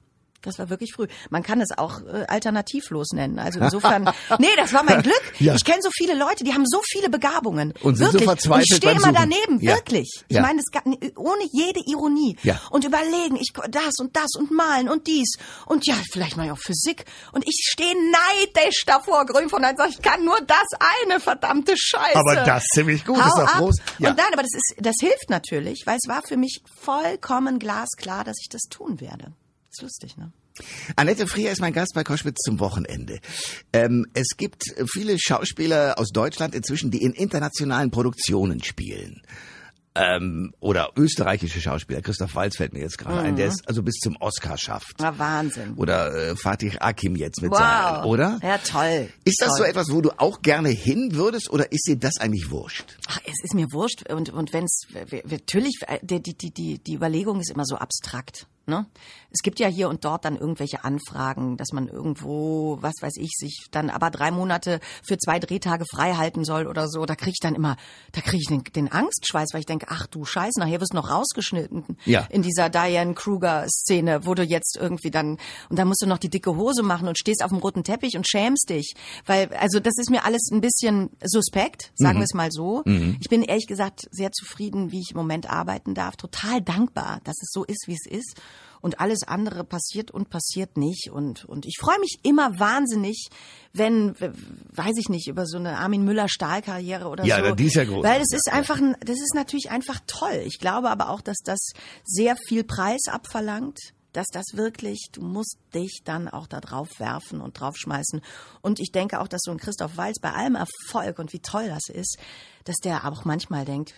Das 0.42 0.58
war 0.58 0.70
wirklich 0.70 0.92
früh. 0.94 1.06
Man 1.30 1.42
kann 1.42 1.60
es 1.60 1.76
auch 1.76 2.00
äh, 2.02 2.24
alternativlos 2.28 3.08
nennen. 3.12 3.38
Also 3.38 3.58
insofern, 3.62 4.10
nee, 4.38 4.46
das 4.56 4.72
war 4.72 4.84
mein 4.84 5.02
Glück. 5.02 5.20
Ja. 5.40 5.54
Ich 5.54 5.64
kenne 5.64 5.80
so 5.82 5.90
viele 5.92 6.14
Leute, 6.14 6.44
die 6.44 6.54
haben 6.54 6.64
so 6.66 6.80
viele 6.88 7.10
Begabungen. 7.10 7.74
Und 7.82 7.96
sind 7.96 8.06
so 8.06 8.12
wirklich. 8.12 8.28
verzweifelt 8.28 8.54
Und 8.54 8.70
ich 8.70 8.76
stehe 8.76 8.94
immer 8.94 9.12
daneben, 9.12 9.60
Ja. 9.60 9.74
wirklich. 9.74 10.08
Ich 10.28 10.36
Ja. 10.36 10.42
meine, 10.42 10.60
es 10.60 10.70
gab, 10.70 10.86
ohne 11.16 11.42
jede 11.52 11.80
Ironie. 11.86 12.36
Ja. 12.44 12.60
Und 12.70 12.84
überlegen, 12.84 13.36
ich 13.36 13.52
das 13.70 13.98
und 13.98 14.16
das 14.16 14.28
und 14.38 14.50
malen 14.52 14.88
und 14.88 15.06
dies 15.08 15.32
und 15.66 15.86
ja, 15.86 15.94
vielleicht 16.12 16.36
mal 16.36 16.50
auch 16.50 16.58
Physik. 16.58 17.04
Und 17.32 17.46
ich 17.46 17.58
stehe 17.72 17.94
neidisch 17.94 18.84
davor, 18.86 19.26
grün 19.26 19.48
von 19.48 19.62
sage 19.62 19.90
ich 19.90 20.00
kann 20.02 20.24
nur 20.24 20.38
das 20.46 20.66
eine, 21.04 21.18
verdammte 21.20 21.74
Scheiße. 21.76 22.16
Aber 22.16 22.36
das 22.36 22.64
ziemlich 22.74 23.04
gut, 23.04 23.18
Hau 23.22 23.26
ist 23.26 23.36
doch 23.38 23.58
groß. 23.58 23.76
Ja. 23.98 24.10
Und 24.10 24.16
nein, 24.16 24.26
aber 24.32 24.42
das 24.42 24.52
ist, 24.54 24.74
das 24.78 24.94
hilft 25.00 25.30
natürlich, 25.30 25.82
weil 25.84 25.98
es 26.00 26.08
war 26.08 26.22
für 26.22 26.36
mich 26.36 26.62
vollkommen 26.80 27.58
glasklar, 27.58 28.24
dass 28.24 28.36
ich 28.40 28.48
das 28.48 28.62
tun 28.70 29.00
werde. 29.00 29.32
Ist 29.70 29.82
lustig, 29.82 30.16
ne? 30.16 30.32
Annette 30.96 31.26
Frier 31.26 31.52
ist 31.52 31.60
mein 31.60 31.72
Gast 31.72 31.92
bei 31.94 32.02
Koschwitz 32.02 32.38
zum 32.44 32.58
Wochenende. 32.58 33.20
Ähm, 33.72 34.06
es 34.14 34.28
gibt 34.36 34.62
viele 34.90 35.16
Schauspieler 35.18 35.98
aus 35.98 36.08
Deutschland 36.08 36.54
inzwischen, 36.54 36.90
die 36.90 37.02
in 37.02 37.12
internationalen 37.12 37.90
Produktionen 37.90 38.62
spielen. 38.64 39.22
Ähm, 39.94 40.52
oder 40.60 40.90
österreichische 40.96 41.60
Schauspieler. 41.60 42.02
Christoph 42.02 42.34
Walz 42.36 42.56
fällt 42.56 42.72
mir 42.72 42.80
jetzt 42.80 42.98
gerade 42.98 43.20
ein, 43.20 43.34
der 43.36 43.48
es 43.48 43.56
also 43.66 43.82
bis 43.82 43.96
zum 43.96 44.16
Oscar 44.20 44.56
schafft. 44.56 44.94
Na, 45.00 45.18
Wahnsinn. 45.18 45.74
Oder 45.74 46.14
äh, 46.30 46.36
Fatih 46.36 46.76
Akim 46.78 47.16
jetzt 47.16 47.42
mit 47.42 47.50
Wow. 47.50 47.58
seinem, 47.58 48.04
oder? 48.04 48.38
Ja, 48.42 48.58
toll. 48.58 49.08
Ist 49.24 49.40
das 49.40 49.48
toll. 49.50 49.58
so 49.58 49.64
etwas, 49.64 49.90
wo 49.90 50.00
du 50.00 50.10
auch 50.18 50.40
gerne 50.42 50.68
hin 50.68 51.10
würdest 51.14 51.50
oder 51.50 51.72
ist 51.72 51.86
dir 51.88 51.96
das 51.96 52.18
eigentlich 52.20 52.50
wurscht? 52.50 52.96
Ach, 53.08 53.20
es 53.26 53.42
ist 53.42 53.54
mir 53.54 53.66
wurscht 53.72 54.08
und 54.10 54.30
und 54.30 54.52
wenn's 54.52 54.82
w- 54.90 55.04
w- 55.10 55.22
natürlich 55.28 55.76
äh, 55.88 55.98
die 56.02 56.22
die 56.22 56.52
die 56.52 56.78
die 56.78 56.94
Überlegung 56.94 57.40
ist 57.40 57.50
immer 57.50 57.64
so 57.64 57.76
abstrakt. 57.76 58.46
Ne? 58.68 58.86
Es 59.30 59.40
gibt 59.42 59.60
ja 59.60 59.66
hier 59.68 59.88
und 59.88 60.04
dort 60.04 60.24
dann 60.24 60.36
irgendwelche 60.36 60.84
Anfragen, 60.84 61.56
dass 61.56 61.72
man 61.72 61.88
irgendwo, 61.88 62.78
was 62.80 62.94
weiß 63.00 63.14
ich, 63.16 63.30
sich 63.36 63.66
dann 63.70 63.88
aber 63.88 64.10
drei 64.10 64.30
Monate 64.30 64.80
für 65.02 65.16
zwei 65.18 65.38
Drehtage 65.38 65.84
frei 65.90 66.14
halten 66.14 66.44
soll 66.44 66.66
oder 66.66 66.86
so. 66.88 67.06
Da 67.06 67.14
kriege 67.14 67.30
ich 67.30 67.40
dann 67.40 67.54
immer, 67.54 67.76
da 68.12 68.20
kriege 68.20 68.38
ich 68.38 68.46
den, 68.48 68.62
den 68.64 68.92
Angstschweiß, 68.92 69.48
weil 69.52 69.60
ich 69.60 69.66
denke, 69.66 69.86
ach 69.88 70.06
du 70.06 70.24
Scheiße, 70.24 70.60
nachher 70.60 70.80
wirst 70.80 70.92
du 70.92 70.96
noch 70.96 71.10
rausgeschnitten 71.10 71.96
Ja. 72.04 72.26
in 72.30 72.42
dieser 72.42 72.68
Diane 72.68 73.14
Kruger-Szene, 73.14 74.26
wo 74.26 74.34
du 74.34 74.42
jetzt 74.42 74.76
irgendwie 74.76 75.10
dann, 75.10 75.38
und 75.70 75.78
dann 75.78 75.88
musst 75.88 76.02
du 76.02 76.06
noch 76.06 76.18
die 76.18 76.28
dicke 76.30 76.54
Hose 76.56 76.82
machen 76.82 77.08
und 77.08 77.18
stehst 77.18 77.42
auf 77.42 77.50
dem 77.50 77.58
roten 77.58 77.84
Teppich 77.84 78.16
und 78.16 78.28
schämst 78.28 78.68
dich. 78.68 78.94
Weil, 79.24 79.48
also 79.54 79.80
das 79.80 79.94
ist 79.96 80.10
mir 80.10 80.24
alles 80.24 80.50
ein 80.52 80.60
bisschen 80.60 81.10
suspekt, 81.24 81.90
sagen 81.94 82.18
wir 82.18 82.24
es 82.24 82.34
mal 82.34 82.50
so. 82.50 82.82
Ich 83.20 83.28
bin 83.30 83.42
ehrlich 83.42 83.66
gesagt 83.66 84.08
sehr 84.10 84.30
zufrieden, 84.32 84.92
wie 84.92 85.00
ich 85.00 85.12
im 85.12 85.16
Moment 85.16 85.48
arbeiten 85.50 85.94
darf. 85.94 86.16
Total 86.16 86.60
dankbar, 86.60 87.20
dass 87.24 87.36
es 87.42 87.50
so 87.50 87.64
ist, 87.64 87.84
wie 87.86 87.94
es 87.94 88.06
ist. 88.10 88.34
Und 88.80 89.00
alles 89.00 89.22
andere 89.26 89.64
passiert 89.64 90.10
und 90.10 90.30
passiert 90.30 90.76
nicht. 90.76 91.10
Und, 91.10 91.44
und 91.44 91.66
ich 91.66 91.76
freue 91.80 91.98
mich 92.00 92.18
immer 92.22 92.58
wahnsinnig, 92.58 93.28
wenn, 93.72 94.14
weiß 94.72 94.96
ich 94.98 95.08
nicht, 95.08 95.28
über 95.28 95.46
so 95.46 95.58
eine 95.58 95.78
Armin 95.78 96.04
Müller-Stahl-Karriere 96.04 97.08
oder 97.08 97.24
Ja, 97.24 97.44
so. 97.44 97.54
die 97.54 97.66
ist 97.66 97.74
ja 97.74 97.84
groß. 97.84 98.04
Weil 98.04 98.20
es 98.20 98.32
ist 98.32 98.50
einfach, 98.52 98.78
ein, 98.78 98.96
das 99.00 99.16
ist 99.20 99.34
natürlich 99.34 99.70
einfach 99.70 100.00
toll. 100.06 100.42
Ich 100.44 100.58
glaube 100.58 100.90
aber 100.90 101.10
auch, 101.10 101.20
dass 101.20 101.38
das 101.44 101.58
sehr 102.04 102.36
viel 102.36 102.64
Preis 102.64 103.02
abverlangt. 103.10 103.78
Dass 104.12 104.26
das 104.32 104.46
wirklich, 104.54 105.08
du 105.12 105.22
musst 105.22 105.58
dich 105.74 106.00
dann 106.04 106.28
auch 106.28 106.46
da 106.46 106.60
drauf 106.60 106.88
werfen 106.98 107.40
und 107.40 107.60
draufschmeißen. 107.60 108.22
Und 108.62 108.80
ich 108.80 108.90
denke 108.90 109.20
auch, 109.20 109.28
dass 109.28 109.42
so 109.42 109.50
ein 109.50 109.58
Christoph 109.58 109.96
Walz 109.96 110.18
bei 110.18 110.32
allem 110.32 110.56
Erfolg 110.56 111.18
und 111.18 111.32
wie 111.32 111.40
toll 111.40 111.68
das 111.68 111.88
ist, 111.88 112.18
dass 112.64 112.76
der 112.76 113.06
auch 113.06 113.24
manchmal 113.24 113.64
denkt, 113.64 113.94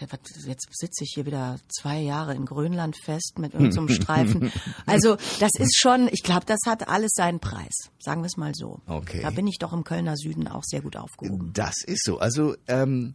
jetzt 0.46 0.68
sitze 0.72 1.04
ich 1.04 1.12
hier 1.14 1.26
wieder 1.26 1.58
zwei 1.68 1.98
Jahre 1.98 2.34
in 2.34 2.44
Grönland 2.44 2.96
fest 2.96 3.38
mit 3.38 3.52
irgendeinem 3.52 3.88
so 3.88 3.94
Streifen. 4.02 4.52
Also 4.86 5.16
das 5.40 5.50
ist 5.58 5.76
schon, 5.80 6.08
ich 6.12 6.22
glaube, 6.22 6.46
das 6.46 6.60
hat 6.66 6.88
alles 6.88 7.10
seinen 7.14 7.40
Preis. 7.40 7.90
Sagen 7.98 8.22
wir 8.22 8.26
es 8.26 8.36
mal 8.36 8.54
so. 8.54 8.80
Okay. 8.86 9.22
Da 9.22 9.30
bin 9.30 9.46
ich 9.46 9.58
doch 9.58 9.72
im 9.72 9.84
Kölner 9.84 10.16
Süden 10.16 10.46
auch 10.46 10.62
sehr 10.64 10.82
gut 10.82 10.96
aufgehoben. 10.96 11.52
Das 11.52 11.82
ist 11.84 12.04
so. 12.04 12.18
Also, 12.18 12.54
ähm, 12.68 13.14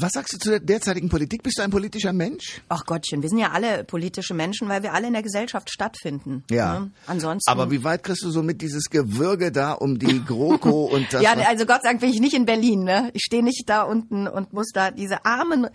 was 0.00 0.12
sagst 0.12 0.34
du 0.34 0.38
zu 0.38 0.50
der 0.50 0.60
derzeitigen 0.60 1.08
Politik? 1.08 1.42
Bist 1.42 1.58
du 1.58 1.62
ein 1.62 1.70
politischer 1.70 2.12
Mensch? 2.12 2.60
Ach 2.68 2.84
Gottchen, 2.86 3.20
wir 3.20 3.28
sind 3.28 3.38
ja 3.38 3.50
alle 3.50 3.82
politische 3.82 4.32
Menschen, 4.32 4.68
weil 4.68 4.82
wir 4.84 4.94
alle 4.94 5.08
in 5.08 5.12
der 5.12 5.22
Gesellschaft 5.22 5.70
stattfinden. 5.70 6.44
Ja. 6.50 6.80
Ne? 6.80 6.90
Ansonsten. 7.06 7.50
Aber 7.50 7.70
wie 7.70 7.82
weit 7.82 8.04
kriegst 8.04 8.22
du 8.22 8.30
so 8.30 8.44
mit 8.44 8.62
dieses 8.62 8.90
Gewürge 8.90 9.50
da 9.50 9.72
um 9.72 9.98
die 9.98 10.24
GroKo 10.26 10.84
und 10.84 11.12
das? 11.12 11.22
ja, 11.22 11.32
also 11.32 11.66
Gott 11.66 11.82
sei 11.82 11.88
Dank 11.90 12.00
bin 12.00 12.10
ich 12.10 12.20
nicht 12.20 12.34
in 12.34 12.46
Berlin, 12.46 12.84
ne? 12.84 13.10
Ich 13.12 13.22
stehe 13.24 13.42
nicht 13.42 13.64
da 13.68 13.82
unten 13.82 14.28
und 14.28 14.52
muss 14.52 14.70
da 14.72 14.92
diese 14.92 15.24
armen, 15.24 15.66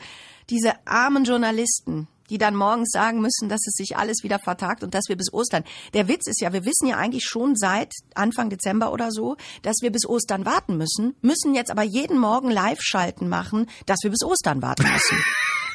diese 0.49 0.73
armen 0.87 1.25
Journalisten, 1.25 2.07
die 2.29 2.37
dann 2.37 2.55
morgens 2.55 2.89
sagen 2.91 3.21
müssen, 3.21 3.49
dass 3.49 3.61
es 3.67 3.73
sich 3.75 3.97
alles 3.97 4.23
wieder 4.23 4.39
vertagt 4.39 4.83
und 4.83 4.93
dass 4.93 5.03
wir 5.07 5.15
bis 5.15 5.31
Ostern. 5.33 5.63
Der 5.93 6.07
Witz 6.07 6.27
ist 6.27 6.41
ja, 6.41 6.53
wir 6.53 6.65
wissen 6.65 6.87
ja 6.87 6.97
eigentlich 6.97 7.25
schon 7.25 7.55
seit 7.55 7.91
Anfang 8.15 8.49
Dezember 8.49 8.91
oder 8.91 9.11
so, 9.11 9.35
dass 9.61 9.77
wir 9.81 9.91
bis 9.91 10.05
Ostern 10.07 10.45
warten 10.45 10.77
müssen, 10.77 11.15
müssen 11.21 11.53
jetzt 11.55 11.71
aber 11.71 11.83
jeden 11.83 12.17
Morgen 12.19 12.49
Live-Schalten 12.49 13.27
machen, 13.29 13.67
dass 13.85 13.99
wir 14.03 14.09
bis 14.11 14.23
Ostern 14.23 14.61
warten 14.61 14.83
müssen. 14.83 15.23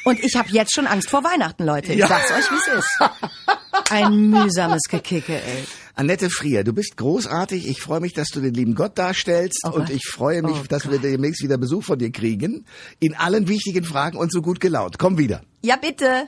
Und 0.05 0.23
ich 0.23 0.35
habe 0.37 0.49
jetzt 0.49 0.73
schon 0.73 0.87
Angst 0.87 1.09
vor 1.09 1.23
Weihnachten, 1.23 1.65
Leute. 1.65 1.91
Ich 1.93 1.99
Ja. 1.99 2.07
sag's 2.07 2.31
euch, 2.31 2.49
wie 2.51 2.55
es 2.55 2.79
ist. 2.79 2.99
Ein 3.91 4.29
mühsames 4.29 4.83
Gekicke, 4.89 5.33
ey. 5.41 5.65
Annette 5.95 6.29
Frier, 6.29 6.63
du 6.63 6.71
bist 6.73 6.95
großartig. 6.95 7.67
Ich 7.67 7.81
freue 7.81 7.99
mich, 7.99 8.13
dass 8.13 8.29
du 8.29 8.39
den 8.39 8.53
lieben 8.53 8.75
Gott 8.75 8.97
darstellst 8.97 9.59
Oh 9.65 9.71
und 9.71 9.87
Gott. 9.87 9.89
ich 9.89 10.05
freue 10.07 10.41
mich, 10.41 10.55
Oh 10.61 10.65
dass 10.69 10.89
wir 10.89 10.99
demnächst 10.99 11.43
wieder 11.43 11.57
Besuch 11.57 11.83
von 11.83 11.99
dir 11.99 12.11
kriegen. 12.11 12.65
In 12.99 13.15
allen 13.15 13.47
wichtigen 13.49 13.83
Fragen 13.83 14.17
und 14.17 14.31
so 14.31 14.41
gut 14.41 14.59
gelaunt. 14.61 14.97
Komm 14.97 15.17
wieder. 15.17 15.41
Ja, 15.61 15.75
bitte. 15.75 16.27